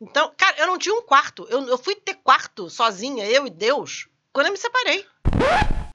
[0.00, 1.44] Então, cara, eu não tinha um quarto.
[1.50, 5.04] Eu, eu fui ter quarto sozinha, eu e Deus, quando eu me separei.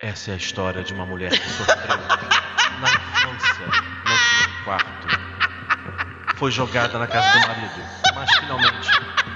[0.04, 3.66] Essa é a história de uma mulher que sofreu na infância,
[4.50, 5.08] um quarto.
[6.38, 7.84] Foi jogada na casa do marido,
[8.16, 8.90] mas finalmente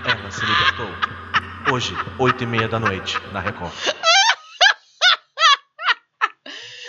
[0.06, 0.90] ela se libertou.
[1.72, 3.72] Hoje, oito e meia da noite, na Record.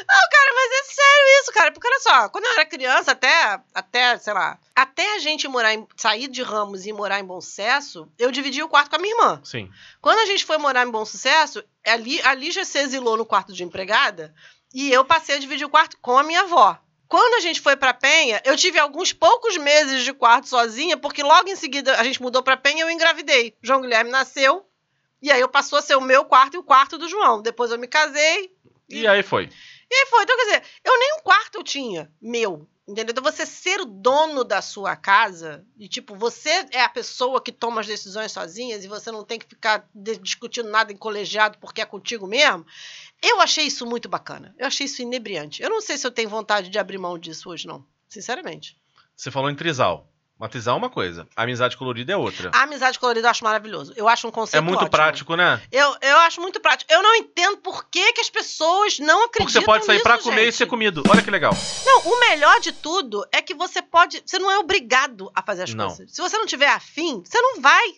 [0.09, 1.66] Não, cara, mas é sério isso, cara.
[1.77, 5.75] Porque olha só, quando eu era criança, até, até sei lá, até a gente morar
[5.75, 8.99] em, sair de Ramos e morar em Bom Sucesso, eu dividia o quarto com a
[8.99, 9.41] minha irmã.
[9.45, 9.71] Sim.
[10.01, 13.53] Quando a gente foi morar em Bom Sucesso, ali, a Lígia se exilou no quarto
[13.53, 14.35] de empregada
[14.73, 16.79] e eu passei a dividir o quarto com a minha avó.
[17.07, 21.23] Quando a gente foi pra Penha, eu tive alguns poucos meses de quarto sozinha, porque
[21.23, 23.55] logo em seguida a gente mudou pra Penha e eu engravidei.
[23.61, 24.67] João Guilherme nasceu,
[25.21, 27.43] e aí eu passou a ser o meu quarto e o quarto do João.
[27.43, 28.51] Depois eu me casei,
[28.89, 29.51] E aí foi.
[29.91, 30.23] E aí foi.
[30.23, 32.69] Então, quer dizer, eu nem um quarto eu tinha, meu.
[32.89, 33.11] Entendeu?
[33.11, 37.51] Então, você ser o dono da sua casa, e tipo, você é a pessoa que
[37.51, 41.81] toma as decisões sozinhas e você não tem que ficar discutindo nada em colegiado porque
[41.81, 42.65] é contigo mesmo,
[43.21, 44.55] Eu achei isso muito bacana.
[44.57, 45.63] Eu achei isso inebriante.
[45.63, 47.85] Eu não sei se eu tenho vontade de abrir mão disso hoje, não.
[48.09, 48.77] Sinceramente.
[49.17, 50.09] Você falou em trisal.
[50.39, 52.51] Mas trisal é uma coisa, a amizade colorida é outra.
[52.55, 53.95] A amizade colorida eu acho maravilhoso.
[53.97, 54.91] Eu acho um conceito é muito ótimo.
[54.91, 55.63] prático, né?
[55.73, 56.93] Eu, eu acho muito prático.
[56.93, 60.19] Eu não entendo por que, que as pessoas não acreditam Porque você pode sair pra
[60.19, 60.49] comer gente.
[60.49, 61.03] e ser comido.
[61.09, 61.53] Olha que legal.
[61.87, 64.23] Não, o melhor de tudo é que você pode.
[64.27, 65.87] Você não é obrigado a fazer as Não.
[65.89, 66.13] coisas.
[66.15, 67.95] Se você não tiver afim, você não vai.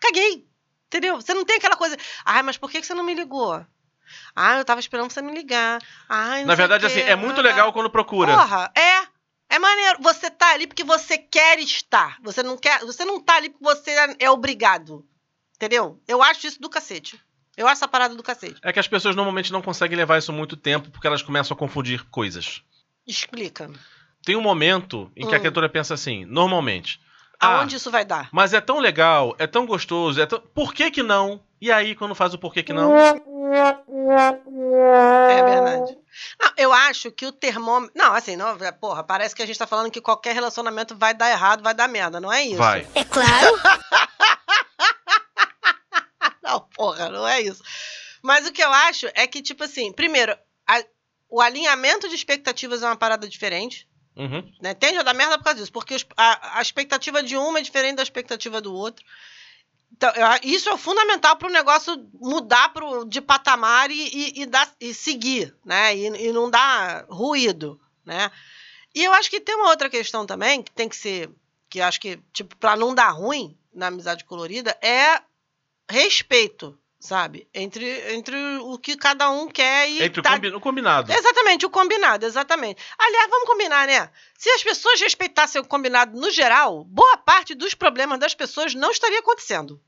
[0.00, 0.46] Caguei.
[0.86, 1.20] Entendeu?
[1.20, 1.96] Você não tem aquela coisa.
[2.24, 3.66] Ai, mas por que que você não me ligou?
[4.36, 5.80] Ah, eu tava esperando você me ligar.
[6.08, 7.00] Ai, não Na verdade, o quê.
[7.00, 8.32] assim, é muito Ah, legal quando procura.
[8.32, 9.13] Porra, é.
[9.48, 9.98] É maneiro.
[10.02, 12.18] Você tá ali porque você quer estar.
[12.22, 12.80] Você não quer.
[12.80, 15.06] Você não tá ali porque você é obrigado.
[15.56, 16.00] Entendeu?
[16.08, 17.20] Eu acho isso do cacete.
[17.56, 18.56] Eu acho essa parada do cacete.
[18.62, 21.58] É que as pessoas normalmente não conseguem levar isso muito tempo porque elas começam a
[21.58, 22.62] confundir coisas.
[23.06, 23.70] Explica.
[24.24, 25.40] Tem um momento em que a Hum.
[25.40, 27.00] criatura pensa assim, normalmente.
[27.38, 28.28] Ah, Aonde isso vai dar?
[28.32, 30.40] mas é tão legal, é tão gostoso, é tão...
[30.40, 31.42] por que que não?
[31.64, 32.94] E aí, quando faz o porquê que não?
[32.94, 33.14] É
[35.42, 35.96] verdade.
[36.38, 37.96] Não, eu acho que o termômetro.
[37.96, 41.30] Não, assim, não, porra, parece que a gente tá falando que qualquer relacionamento vai dar
[41.30, 42.58] errado, vai dar merda, não é isso?
[42.58, 42.86] Vai.
[42.94, 43.56] É claro.
[46.42, 47.62] Não, porra, não é isso.
[48.22, 50.36] Mas o que eu acho é que, tipo assim, primeiro,
[50.68, 50.84] a-
[51.30, 53.88] o alinhamento de expectativas é uma parada diferente.
[54.14, 54.46] Uhum.
[54.60, 54.74] Né?
[54.74, 57.96] Tende a dar merda por causa disso, porque a, a expectativa de uma é diferente
[57.96, 59.02] da expectativa do outro.
[59.92, 60.12] Então,
[60.42, 64.92] isso é fundamental para o negócio mudar pro, de patamar e, e, e dar- e
[64.92, 65.94] seguir, né?
[65.96, 68.30] E, e não dar ruído, né?
[68.94, 71.30] E eu acho que tem uma outra questão também, que tem que ser,
[71.68, 75.20] que acho que, tipo, para não dar ruim na amizade colorida, é
[75.90, 77.46] respeito, sabe?
[77.52, 77.84] Entre,
[78.14, 81.12] entre o que cada um quer e Entre tá- o combinado.
[81.12, 82.82] Exatamente, o combinado, exatamente.
[82.98, 84.10] Aliás, vamos combinar, né?
[84.38, 88.90] Se as pessoas respeitassem o combinado no geral, boa parte dos problemas das pessoas não
[88.90, 89.78] estaria acontecendo.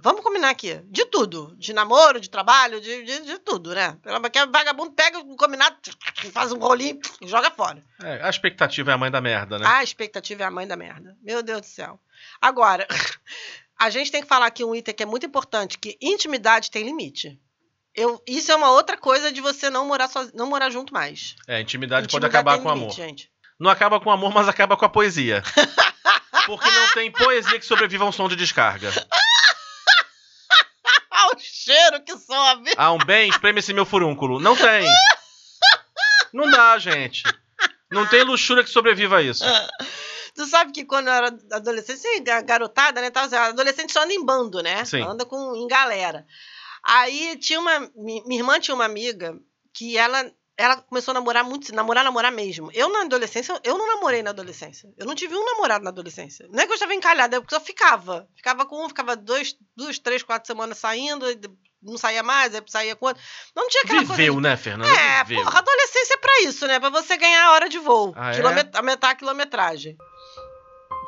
[0.00, 0.80] Vamos combinar aqui.
[0.84, 1.56] De tudo.
[1.56, 3.98] De namoro, de trabalho, de, de, de tudo, né?
[4.20, 5.76] Porque vagabundo pega o combinado,
[6.30, 7.82] faz um rolinho e joga fora.
[8.04, 9.66] É, a expectativa é a mãe da merda, né?
[9.66, 11.16] A expectativa é a mãe da merda.
[11.22, 11.98] Meu Deus do céu.
[12.40, 12.86] Agora,
[13.78, 16.84] a gente tem que falar aqui um item que é muito importante, que intimidade tem
[16.84, 17.38] limite.
[17.94, 21.34] Eu, isso é uma outra coisa de você não morar sozinho, não morar junto mais.
[21.46, 23.08] É, intimidade, pode Intimidade acabar tem com o limite, amor.
[23.08, 23.30] gente.
[23.58, 25.42] Não acaba com o amor, mas acaba com a poesia.
[26.46, 28.90] Porque não tem poesia que sobreviva a um som de descarga.
[31.10, 32.72] Ah, o cheiro que sobe.
[32.76, 34.38] Ah, um bem, espreme esse meu furúnculo.
[34.38, 34.86] Não tem.
[36.32, 37.24] Não dá, gente.
[37.90, 39.42] Não tem luxúria que sobreviva a isso.
[40.38, 43.10] Tu sabe que quando eu era adolescente, ga- garotada, né?
[43.10, 44.84] Tava, assim, adolescente só anda em bando, né?
[44.84, 45.02] Sim.
[45.02, 46.24] Anda com, em galera.
[46.84, 47.80] Aí tinha uma.
[47.96, 49.36] mi- Minha irmã tinha uma amiga
[49.74, 50.30] que ela.
[50.56, 52.68] Ela começou a namorar muito, namorar, namorar mesmo.
[52.74, 54.88] Eu na adolescência, eu não namorei na adolescência.
[54.96, 56.48] Eu não tive um namorado na adolescência.
[56.50, 58.28] Não é que eu estava encalhada, é porque eu ficava.
[58.36, 61.24] Ficava com um, ficava dois, duas, três, quatro semanas saindo,
[61.80, 63.22] não saía mais, aí saía com outro.
[63.54, 64.14] Não tinha aquela coisa.
[64.16, 64.90] Viveu, de- né, Fernanda?
[65.00, 65.44] É, Viveu.
[65.44, 66.80] porra, adolescência é pra isso, né?
[66.80, 68.12] Pra você ganhar a hora de voo.
[68.16, 68.34] Ah, é?
[68.34, 69.96] Quilomet- Aumentar a quilometragem.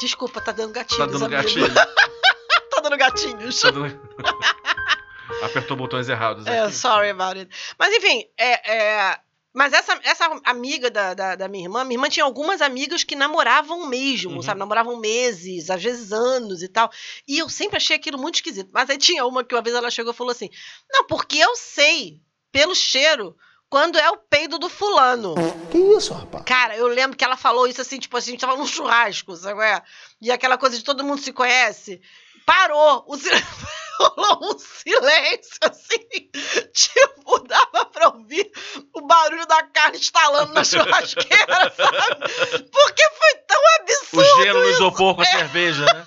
[0.00, 1.42] Desculpa, tá dando gatilhos, Tá dando amigo.
[1.42, 1.74] gatilho.
[2.70, 3.60] tá dando gatinhos.
[3.60, 4.00] Tá dando-
[5.42, 6.74] Apertou botões errados É, aqui.
[6.74, 7.50] sorry about it.
[7.78, 9.18] Mas enfim, é, é,
[9.54, 13.14] mas essa, essa amiga da, da, da minha irmã, minha irmã tinha algumas amigas que
[13.16, 14.42] namoravam mesmo, Uhum.
[14.42, 14.58] sabe?
[14.58, 16.90] Namoravam meses, às vezes anos e tal.
[17.26, 18.70] E eu sempre achei aquilo muito esquisito.
[18.72, 20.50] Mas aí tinha uma que uma vez ela chegou e falou assim:
[20.90, 22.20] Não, porque eu sei,
[22.52, 23.34] pelo cheiro,
[23.70, 25.34] quando é o peido do fulano.
[25.70, 26.44] Que isso, rapaz?
[26.44, 29.34] Cara, eu lembro que ela falou isso assim, tipo assim, a gente tava num churrasco,
[29.36, 29.54] sabe?
[29.54, 29.80] qual é?
[30.20, 32.00] E aquela coisa de todo mundo se conhece.
[32.44, 33.30] Parou, o sil-
[34.00, 36.30] rolou um silêncio, assim,
[36.74, 38.50] tipo, dava pra ouvir
[38.94, 42.68] o barulho da carne estalando na churrasqueira, sabe?
[42.72, 45.28] Porque foi tão O absurdo gelo no isopor com a É.
[45.38, 46.06] cerveja, né?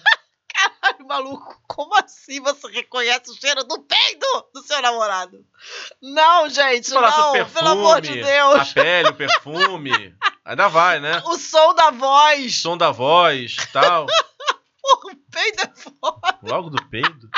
[0.82, 5.46] Caralho, maluco, como assim você reconhece o cheiro do peido do seu namorado?
[6.02, 8.74] Não, gente, o não, perfume, pelo amor de a Deus.
[8.74, 10.16] pele, o perfume.
[10.46, 11.22] Ainda vai, né?
[11.26, 12.62] O som da voz.
[12.62, 14.06] Som da voz tal.
[14.86, 16.40] O peido é foda.
[16.44, 17.30] Logo do peido.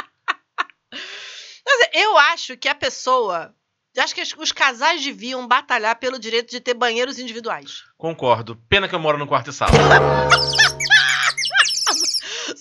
[1.94, 3.54] Eu acho que a pessoa.
[3.94, 7.84] Eu acho que os- os casais deviam batalhar pelo direito de ter banheiros individuais.
[7.98, 8.56] Concordo.
[8.68, 9.72] Pena que eu moro no quarto e sala.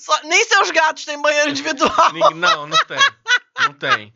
[0.04, 2.12] Só- nem seus gatos têm banheiro individual.
[2.34, 2.98] Não, não tem.
[3.60, 4.12] Não tem.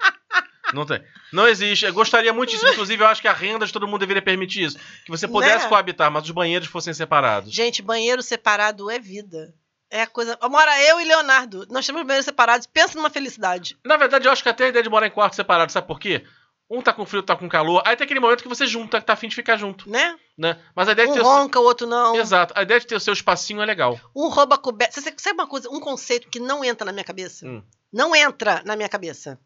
[0.74, 1.02] Não tem.
[1.32, 1.86] Não existe.
[1.86, 2.66] Eu gostaria muito disso.
[2.68, 4.76] Inclusive, eu acho que a renda de todo mundo deveria permitir isso.
[5.04, 5.68] Que você pudesse Né?
[5.70, 7.52] coabitar, mas os banheiros fossem separados.
[7.54, 9.54] Gente, banheiro separado é vida.
[9.90, 10.38] É a coisa.
[10.42, 11.66] Mora eu e Leonardo.
[11.70, 12.66] Nós temos banheiros separados.
[12.66, 13.78] Pensa numa felicidade.
[13.82, 15.98] Na verdade, eu acho que até a ideia de morar em quartos separados, sabe por
[15.98, 16.22] quê?
[16.70, 17.82] Um tá com frio, tá com calor.
[17.86, 20.18] Aí tem aquele momento que você junta, que tá afim de ficar junto, Né?
[20.36, 20.60] né?
[20.74, 21.32] Mas a ideia de Um ter o seu...
[21.32, 22.14] ronca, o outro não.
[22.14, 22.52] Exato.
[22.56, 23.98] A ideia de ter o seu espacinho é legal.
[24.14, 25.00] Um rouba coberta.
[25.00, 27.46] Você sabe uma coisa, um conceito que não entra na minha cabeça?
[27.46, 27.62] Hum.
[27.90, 29.40] Não entra na minha cabeça.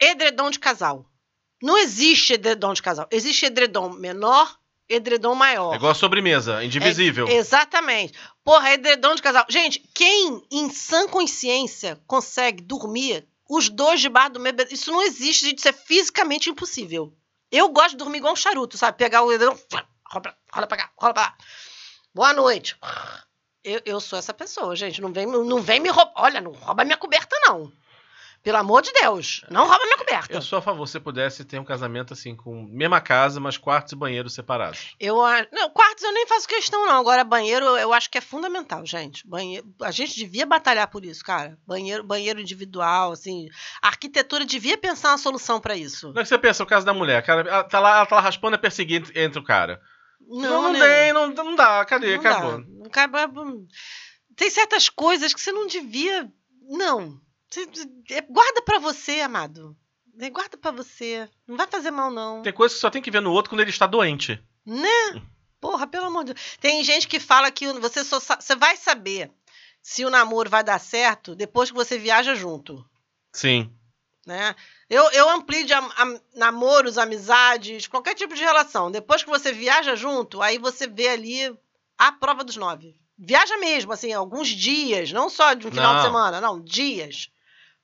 [0.00, 1.06] Edredom de casal.
[1.62, 3.08] Não existe edredom de casal.
[3.10, 4.54] Existe edredom menor,
[4.88, 5.72] edredom maior.
[5.72, 7.26] É igual a sobremesa, indivisível.
[7.26, 8.12] É, exatamente.
[8.44, 9.44] Porra, edredom de casal.
[9.48, 14.60] Gente, quem em sã consciência consegue dormir os dois debaixo do mesmo...
[14.70, 15.58] Isso não existe, gente.
[15.58, 17.14] Isso é fisicamente impossível.
[17.50, 18.98] Eu gosto de dormir igual um charuto, sabe?
[18.98, 19.28] Pegar o
[20.20, 21.36] pra, rola pra cá, rola pra lá.
[22.14, 22.76] Boa noite.
[23.64, 25.00] Eu, eu sou essa pessoa, gente.
[25.00, 26.12] Não vem, não vem me roubar.
[26.16, 27.72] Olha, não rouba minha coberta, não.
[28.42, 29.44] Pelo amor de Deus.
[29.50, 30.32] Não rouba minha coberta.
[30.32, 33.92] Eu sou a favor, se pudesse ter um casamento assim, com mesma casa, mas quartos
[33.92, 34.94] e banheiros separados.
[34.98, 35.48] Eu acho.
[35.52, 36.98] Não, quartos eu nem faço questão, não.
[37.00, 39.26] Agora, banheiro eu acho que é fundamental, gente.
[39.26, 41.58] Banheiro, a gente devia batalhar por isso, cara.
[41.66, 43.48] Banheiro, banheiro individual, assim.
[43.82, 46.12] A arquitetura devia pensar uma solução para isso.
[46.12, 48.16] Não é que você pensa, o caso da mulher, cara, ela tá lá, ela tá
[48.16, 49.80] lá raspando a perseguir entre, o cara.
[50.20, 50.78] Não, Não, não né?
[51.04, 52.12] tem, não, não dá, cadê?
[52.16, 52.52] Não Acabou.
[52.60, 52.64] dá.
[52.68, 53.30] Não acaba-
[54.36, 56.30] Tem certas coisas que você não devia.
[56.68, 57.20] Não.
[58.10, 59.76] É- Guarda pra você, amado.
[60.18, 61.28] É, Guarda pra você.
[61.46, 62.42] Não vai fazer mal, não.
[62.42, 64.42] Tem coisa que só tem que ver no outro quando ele está doente.
[64.66, 65.22] Né?
[65.60, 66.56] Porra, pelo amor de Deus.
[66.60, 69.30] Tem gente que fala que você só você vai saber
[69.82, 72.84] se o namoro vai dar certo depois que você viaja junto.
[73.32, 73.72] Sim.
[74.26, 74.54] Né?
[74.90, 78.90] Eu, eu amplio de am- am- namoros, amizades, qualquer tipo de relação.
[78.90, 81.58] Depois que você viaja junto, aí você vê ali
[81.96, 83.00] a prova dos nove.
[83.18, 86.00] Viaja mesmo, assim, alguns dias, não só de um final Não.
[86.00, 87.30] de semana, não, dias.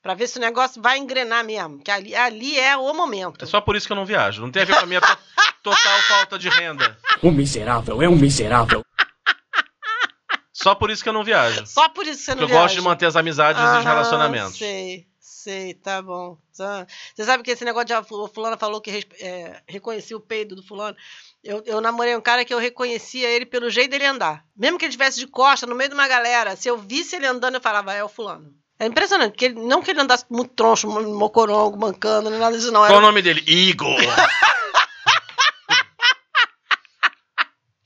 [0.05, 1.79] Pra ver se o negócio vai engrenar mesmo.
[1.79, 3.43] Que ali, ali é o momento.
[3.43, 4.39] É só por isso que eu não viajo.
[4.39, 5.17] Não tem a ver com a minha to-
[5.63, 6.95] total falta de renda.
[7.23, 8.85] Um miserável é um miserável.
[10.53, 11.65] Só por isso que eu não viajo.
[11.65, 12.63] Só por isso que você Porque não eu viaja.
[12.65, 14.57] gosto de manter as amizades e os Aham, relacionamentos.
[14.59, 16.37] Sei, sei, tá bom.
[16.55, 16.85] Tá.
[17.15, 20.55] Você sabe que esse negócio de ah, o fulano falou que é, reconhecia o peido
[20.55, 20.95] do fulano.
[21.43, 24.45] Eu, eu namorei um cara que eu reconhecia ele pelo jeito dele andar.
[24.55, 27.25] Mesmo que ele estivesse de costa, no meio de uma galera, se eu visse ele
[27.25, 28.53] andando, eu falava, é o fulano.
[28.77, 32.57] É impressionante, porque ele, não que ele andasse muito troncho, mo- mocorongo, mancando, nem nada
[32.57, 32.81] disso, não.
[32.81, 33.41] Qual Era, o nome dele?
[33.47, 33.95] Igor.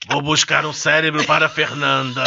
[0.08, 2.24] Vou buscar um cérebro para Fernanda.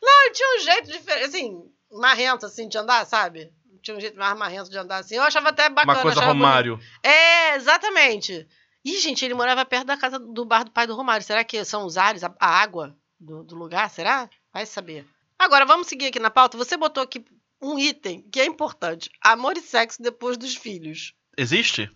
[0.00, 1.52] Não, tinha um jeito diferente, assim,
[1.90, 3.50] marrento, assim, de andar, sabe?
[3.82, 5.16] Tinha um jeito mais marrento de andar, assim.
[5.16, 5.94] Eu achava até bacana.
[5.94, 6.46] Uma coisa achava bonito.
[6.46, 6.80] Romário.
[7.02, 8.46] É, exatamente.
[8.84, 11.26] Ih, gente, ele morava perto da casa do bar do pai do Romário.
[11.26, 13.90] Será que são os ares, a, a água do, do lugar?
[13.90, 14.28] Será?
[14.52, 15.06] Vai saber.
[15.38, 16.56] Agora, vamos seguir aqui na pauta.
[16.56, 17.24] Você botou aqui
[17.60, 21.12] um item que é importante: amor e sexo depois dos filhos.
[21.36, 21.90] Existe?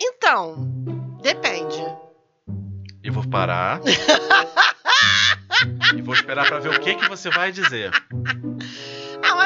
[0.00, 0.56] Então,
[1.22, 1.78] depende.
[3.02, 3.80] Eu vou parar.
[5.96, 7.90] e vou esperar pra ver o que, que você vai dizer.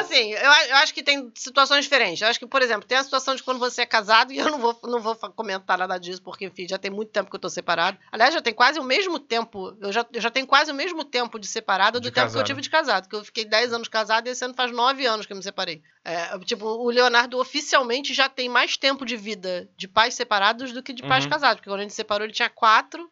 [0.01, 0.39] Assim, eu,
[0.69, 2.21] eu acho que tem situações diferentes.
[2.21, 4.49] Eu acho que, por exemplo, tem a situação de quando você é casado, e eu
[4.49, 7.39] não vou, não vou comentar nada disso, porque, enfim, já tem muito tempo que eu
[7.39, 7.97] tô separado.
[8.11, 11.03] Aliás, já tem quase o mesmo tempo, eu já, eu já tenho quase o mesmo
[11.03, 12.45] tempo de separado do De tempo que eu casado.
[12.47, 15.25] tive de casado, que eu fiquei 10 anos casado e esse ano faz 9 anos
[15.25, 15.81] que eu me separei.
[16.03, 20.81] É, tipo, o Leonardo oficialmente já tem mais tempo de vida de pais separados do
[20.81, 21.29] que de pais Uhum.
[21.29, 23.09] casados, porque quando a gente separou ele tinha 4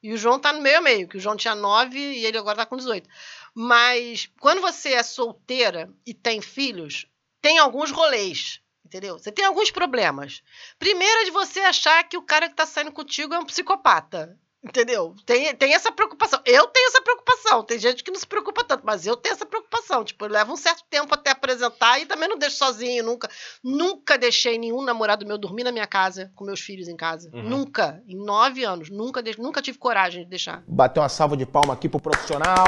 [0.00, 2.38] e o João tá no meio a meio, que o João tinha 9 e ele
[2.38, 3.08] agora tá com 18.
[3.54, 7.06] Mas quando você é solteira e tem filhos,
[7.40, 9.18] tem alguns rolês, entendeu?
[9.18, 10.42] Você tem alguns problemas.
[10.78, 14.36] Primeiro é de você achar que o cara que tá saindo contigo é um psicopata.
[14.60, 15.14] Entendeu?
[15.24, 16.40] Tem, tem essa preocupação.
[16.44, 17.62] Eu tenho essa preocupação.
[17.62, 20.04] Tem gente que não se preocupa tanto, mas eu tenho essa preocupação.
[20.04, 23.04] Tipo, leva um certo tempo até apresentar e também não deixo sozinho.
[23.04, 23.30] Nunca,
[23.62, 27.30] nunca deixei nenhum namorado meu dormir na minha casa, com meus filhos em casa.
[27.32, 27.42] Uhum.
[27.48, 28.02] Nunca.
[28.08, 28.90] Em nove anos.
[28.90, 30.64] Nunca, deix- nunca tive coragem de deixar.
[30.66, 32.64] Bater uma salva de palma aqui pro profissional.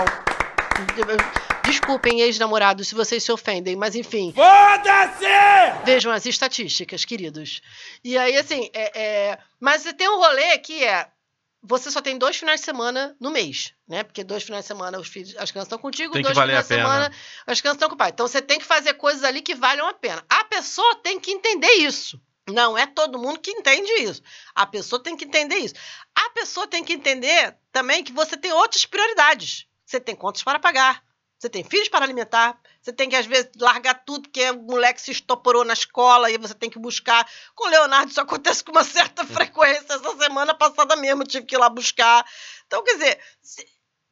[1.64, 4.32] Desculpem, ex-namorados, se vocês se ofendem, mas enfim.
[4.34, 5.84] Foda-se!
[5.84, 7.60] Vejam as estatísticas, queridos.
[8.02, 11.08] E aí, assim, é, é, mas você tem um rolê que é.
[11.62, 14.02] Você só tem dois finais de semana no mês, né?
[14.02, 16.52] Porque dois finais de semana os filhos, as crianças estão contigo, Tem que dois valer
[16.64, 16.88] finais de a pena.
[16.88, 17.14] semana
[17.46, 18.08] as crianças estão com o pai.
[18.10, 20.24] Então você tem que fazer coisas ali que valham a pena.
[20.28, 22.18] A pessoa tem que entender isso.
[22.48, 24.22] Não é todo mundo que entende isso.
[24.54, 25.74] A pessoa tem que entender isso.
[26.14, 29.66] A pessoa tem que entender também que você tem outras prioridades.
[29.90, 31.02] Você tem contas para pagar.
[31.36, 32.60] Você tem filhos para alimentar.
[32.80, 36.38] Você tem que, às vezes, largar tudo porque o moleque se estoporou na escola e
[36.38, 37.28] você tem que buscar.
[37.56, 39.94] Com o Leonardo, isso acontece com uma certa frequência.
[39.94, 42.24] Essa semana passada mesmo eu tive que ir lá buscar.
[42.66, 43.20] Então, quer dizer,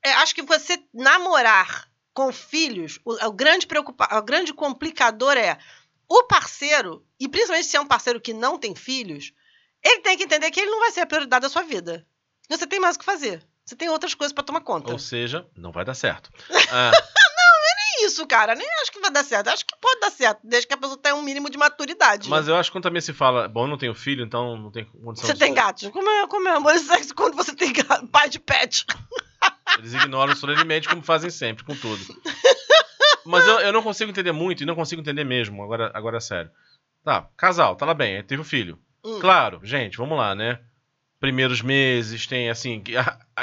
[0.02, 5.58] é, acho que você namorar com filhos, o, o grande preocupa, o grande complicador é
[6.08, 9.32] o parceiro, e principalmente se é um parceiro que não tem filhos,
[9.80, 12.04] ele tem que entender que ele não vai ser a prioridade da sua vida.
[12.48, 13.46] Você tem mais o que fazer.
[13.68, 14.90] Você tem outras coisas para tomar conta.
[14.90, 16.30] Ou seja, não vai dar certo.
[16.72, 18.54] Ah, Nem isso, cara.
[18.54, 19.48] Nem acho que vai dar certo.
[19.48, 22.28] Acho que pode dar certo, desde que a pessoa tenha um mínimo de maturidade.
[22.30, 24.70] mas eu acho que quando também se fala, bom, eu não tenho filho, então não
[24.70, 25.38] tem condição Você de...
[25.38, 25.88] tem gatos.
[25.90, 28.86] Como é, como é amor e sexo quando você tem gato, pai de pet?
[29.78, 32.02] Eles ignoram solenemente como fazem sempre, com tudo.
[33.26, 36.20] Mas eu, eu não consigo entender muito, e não consigo entender mesmo, agora, agora é
[36.20, 36.50] sério.
[37.04, 38.78] Tá, casal, tá lá bem, teve o filho.
[39.04, 39.18] Hum.
[39.20, 40.58] Claro, gente, vamos lá, né?
[41.20, 42.82] Primeiros meses, tem assim.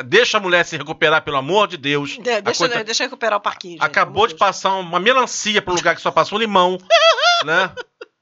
[0.05, 2.11] deixa a mulher se recuperar, pelo amor de Deus.
[2.11, 3.73] De- deixa, coisa- deixa eu recuperar o parquinho.
[3.73, 6.77] gente, Acabou de passar uma melancia pro lugar que só passou um limão,
[7.43, 7.71] né?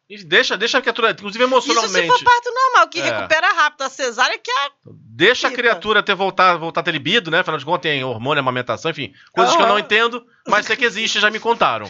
[0.10, 2.08] E deixa, deixa a criatura, inclusive Isso se emocionalmente.
[2.08, 3.04] for parto normal, que É.
[3.04, 3.84] recupera rápido.
[3.84, 4.70] A cesárea que é.
[5.16, 7.40] Deixa a criatura ter voltar, voltar a ter libido, né?
[7.40, 9.14] Afinal de contas, tem hormônio, amamentação, enfim.
[9.32, 11.90] Coisas que eu não entendo, mas sei que existe, já me contaram.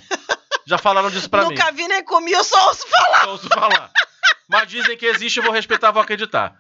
[0.68, 1.56] Já falaram disso pra mim.
[1.56, 3.22] Nunca vi nem comi, eu só ouço falar.
[3.24, 3.90] Só ouço falar.
[4.50, 6.54] Mas dizem que existe, eu vou respeitar, vou acreditar.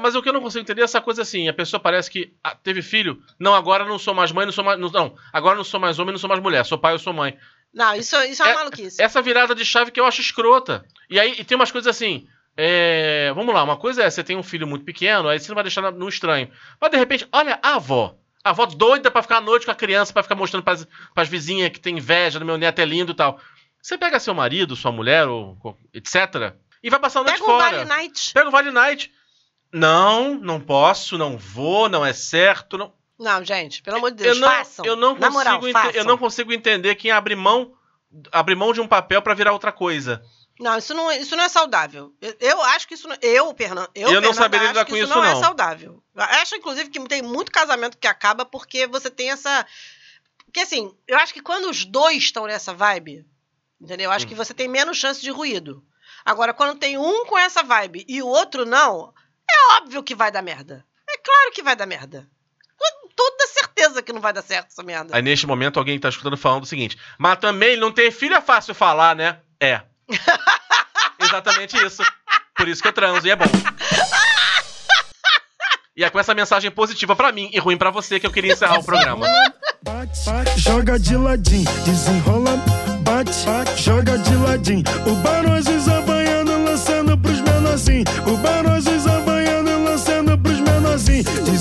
[0.00, 2.34] Mas o que eu não consigo entender é essa coisa assim: a pessoa parece que
[2.44, 4.78] ah, teve filho, não, agora não sou mais mãe, não sou mais.
[4.78, 7.12] Não, não, agora não sou mais homem, não sou mais mulher, sou pai, eu sou
[7.12, 7.36] mãe.
[7.72, 9.02] Não, isso, isso é uma É- maluquice.
[9.02, 10.84] Essa virada de chave que eu acho escrota.
[11.10, 12.26] E aí e tem umas coisas assim.
[12.56, 15.54] é, vamos lá, uma coisa é você tem um filho muito pequeno, aí você não
[15.54, 16.50] vai deixar no estranho.
[16.80, 18.16] Mas de repente, olha a avó.
[18.42, 21.28] A avó doida pra ficar à noite com a criança, pra ficar mostrando pras, pras
[21.28, 23.40] vizinhas que tem inveja do meu neto é lindo e tal.
[23.80, 25.56] Você pega seu marido, sua mulher, ou
[25.94, 26.54] etc.
[26.82, 27.76] E vai passar a noite Pega um fora.
[27.76, 28.32] Vale Night.
[28.32, 29.12] Pega o Vale Night.
[29.72, 32.78] Não, não posso, não vou, não é certo.
[32.78, 32.92] Não...
[33.18, 34.84] Não, gente, pelo amor de Deus, eu não, façam.
[34.84, 35.90] eu não consigo moral, façam.
[35.92, 37.72] eu não consigo entender quem abre mão,
[38.32, 40.22] abre mão de um papel pra virar outra coisa.
[40.60, 42.12] Não, isso não, isso não é saudável.
[42.20, 44.84] Eu, eu acho que isso não, eu, Fernando, eu, Eu não Fernanda, saberia acho lidar
[44.84, 45.40] que com isso isso, não, é não.
[45.40, 46.02] saudável.
[46.16, 49.64] Eu acho inclusive que tem muito casamento que acaba porque você tem essa
[50.46, 53.24] porque assim, eu acho que quando os dois estão nessa vibe,
[53.80, 54.06] entendeu?
[54.06, 54.28] Eu acho Hum.
[54.30, 55.84] que você tem menos chance de ruído.
[56.24, 59.12] Agora, quando tem um com essa vibe e o outro não,
[59.50, 60.84] é óbvio que vai dar merda.
[61.08, 62.28] É claro que vai dar merda.
[62.76, 65.16] Com toda certeza que não vai dar certo essa merda.
[65.16, 68.40] Aí neste momento alguém tá escutando falando o seguinte: Mas também não ter filho é
[68.40, 69.40] fácil falar, né?
[69.60, 69.82] É.
[71.20, 72.02] Exatamente isso.
[72.56, 73.44] Por isso que eu transo e é bom.
[75.98, 78.52] E é com essa mensagem positiva pra mim e ruim pra você que eu queria
[78.52, 79.26] encerrar o programa.
[80.56, 82.52] joga de ladinho, desenrola,
[83.00, 83.32] bate,
[83.76, 84.84] joga de ladinho.
[85.06, 88.04] O Barões Havaiano lançando pros menorzinhos.
[88.28, 88.86] O Barões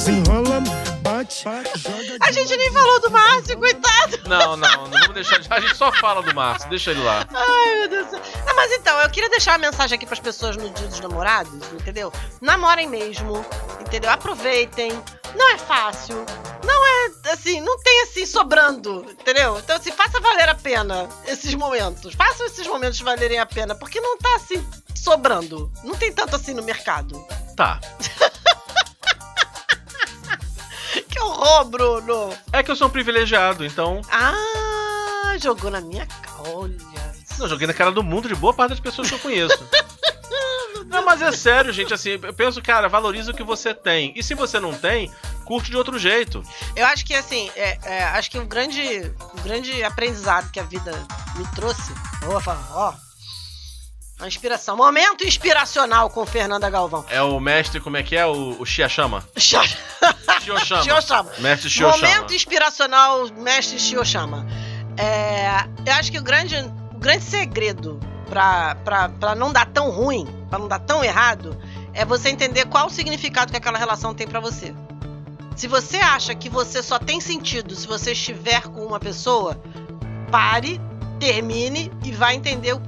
[0.07, 0.61] Desenrola,
[1.01, 4.19] bate, joga A gente nem falou do Márcio, coitado.
[4.25, 5.41] Não, não, não vamos deixar.
[5.49, 7.27] A gente só fala do Márcio, deixa ele lá.
[7.33, 8.21] Ai, meu Deus do céu.
[8.45, 11.73] Não, mas então, eu queria deixar uma mensagem aqui pras pessoas no dia dos namorados,
[11.73, 12.13] entendeu?
[12.39, 13.45] Namorem mesmo,
[13.81, 14.09] entendeu?
[14.09, 14.93] Aproveitem.
[15.35, 16.25] Não é fácil.
[16.63, 19.59] Não é, assim, não tem assim sobrando, entendeu?
[19.59, 22.13] Então, assim, faça valer a pena esses momentos.
[22.13, 25.69] Façam esses momentos valerem a pena, porque não tá assim sobrando.
[25.83, 27.21] Não tem tanto assim no mercado.
[27.57, 27.81] Tá.
[31.17, 32.37] Que horror, Bruno!
[32.53, 34.01] É que eu sou um privilegiado, então.
[34.11, 36.07] Ah, jogou na minha.
[36.55, 36.77] Olha.
[37.39, 39.57] Não, joguei na cara do mundo de boa parte das pessoas que eu conheço.
[40.85, 44.13] Não, mas é sério, gente, assim, eu penso, cara, valoriza o que você tem.
[44.15, 45.11] E se você não tem,
[45.43, 46.41] curte de outro jeito.
[46.77, 50.63] Eu acho que assim, é, é, acho que o grande, o grande aprendizado que a
[50.63, 50.93] vida
[51.35, 51.91] me trouxe.
[52.23, 52.41] Ó,
[52.73, 53.06] ó.
[54.19, 54.75] Uma inspiração.
[54.75, 57.05] Momento inspiracional com Fernanda Galvão.
[57.09, 58.25] É o mestre, como é que é?
[58.25, 59.23] O, o Shiyashama.
[59.37, 60.83] Shioshama.
[60.83, 61.31] Shioshama.
[61.37, 62.07] Mestre Shioshama.
[62.07, 64.47] Momento inspiracional, mestre Shioshama.
[64.97, 65.49] É,
[65.85, 66.55] eu acho que o grande,
[66.95, 71.55] o grande segredo pra não dar tão ruim, pra não dar tão errado,
[71.93, 74.73] é você entender qual o significado que aquela relação tem pra você.
[75.55, 79.61] Se você acha que você só tem sentido se você estiver com uma pessoa,
[80.31, 80.81] pare,
[81.19, 82.79] termine e vai entender o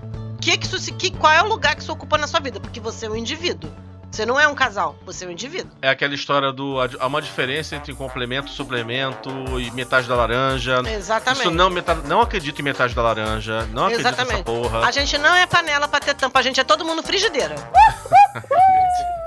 [0.42, 2.80] que que isso, que, qual é o lugar que isso ocupa na sua vida, porque
[2.80, 3.72] você é um indivíduo.
[4.12, 5.72] Você não é um casal, você é um indivíduo.
[5.84, 6.78] É aquela história do.
[7.00, 9.30] Há uma diferença entre complemento, suplemento
[9.60, 10.82] e metade da laranja.
[10.90, 11.42] Exatamente.
[11.42, 13.68] Isso não, metade, não acredito em metade da laranja.
[13.68, 14.46] Não acredito nessa Exatamente.
[14.46, 14.86] porra.
[14.86, 17.56] A gente não é panela pra ter tampa, a gente é todo mundo frigideira.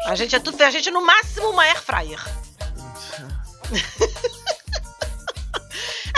[0.04, 2.18] A gente é tudo, a gente é no máximo uma air fryer.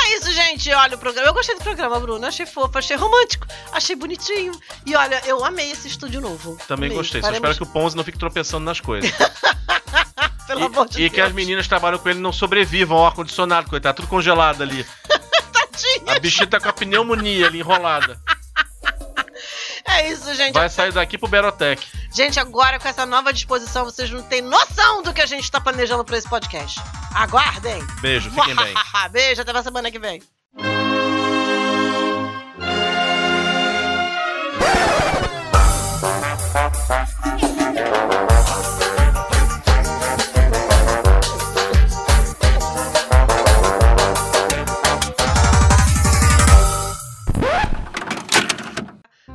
[0.04, 0.70] É isso, gente.
[0.72, 1.28] Olha o programa.
[1.28, 2.26] Eu gostei do programa, Bruno.
[2.26, 4.52] Achei fofo, achei romântico, achei bonitinho.
[4.84, 6.58] E olha, eu amei esse estúdio novo.
[6.68, 6.98] Também Amei.
[6.98, 7.20] gostei.
[7.20, 9.10] Só Faremos- espero que o Ponzi não fique tropeçando nas coisas.
[10.46, 11.12] Pelo e, amor de e Deus.
[11.14, 13.96] que as meninas que trabalham com ele não sobrevivam ao ar-condicionado, coitado.
[13.96, 14.84] Tudo congelado ali.
[16.06, 18.18] A bichinha tá com a pneumonia ali enrolada.
[19.86, 20.54] É isso, gente.
[20.54, 21.84] Vai sair daqui pro Berotec.
[22.12, 25.60] Gente, agora com essa nova disposição, vocês não têm noção do que a gente tá
[25.60, 26.80] planejando pra esse podcast.
[27.14, 27.80] Aguardem.
[28.00, 28.74] Beijo, fiquem bem.
[29.12, 30.20] Beijo, até a semana que vem.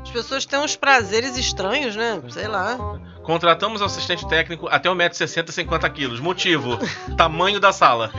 [0.02, 2.22] As pessoas têm uns prazeres estranhos, né?
[2.30, 2.78] Sei lá.
[3.30, 6.20] Contratamos assistente técnico até 1,60m e 50 quilos.
[6.20, 6.80] Motivo:
[7.16, 8.12] tamanho da sala.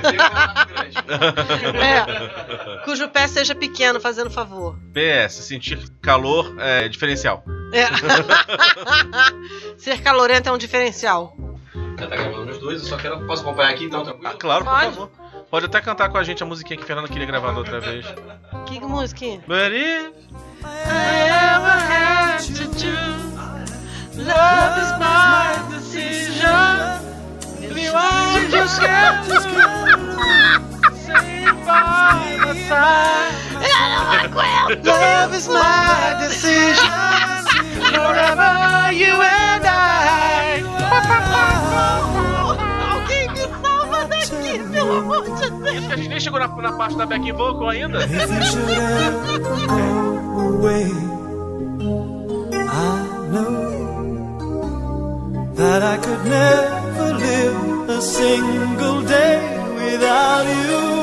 [1.74, 2.84] É.
[2.84, 4.78] Cujo pé seja pequeno, fazendo favor.
[4.94, 7.42] PS, sentir calor é diferencial.
[7.72, 7.86] É.
[9.76, 11.36] Ser calorento é um diferencial.
[11.98, 13.26] Já tá gravando os dois, eu só quero.
[13.26, 14.28] Posso acompanhar aqui então, tranquilo?
[14.28, 14.94] Ah, claro, por Pode.
[14.94, 15.10] favor.
[15.50, 17.80] Pode até cantar com a gente a musiquinha que a Fernanda queria gravar da outra
[17.80, 18.06] vez.
[18.64, 19.42] Que musiquinha?
[19.48, 20.12] But if
[20.64, 23.29] I ever had to do.
[24.14, 27.00] Love is my decision.
[27.78, 29.40] You are just to
[30.98, 33.34] stay by my side.
[34.84, 36.90] Love is my decision.
[37.94, 40.62] Forever you and I.
[42.90, 45.74] Alguém me salva daqui, pelo amor de Deus.
[45.76, 48.00] Isso que a gente nem chegou na, na parte da back vocal ainda.
[52.72, 53.79] I know
[55.60, 59.40] that I could never live a single day
[59.74, 60.99] without you.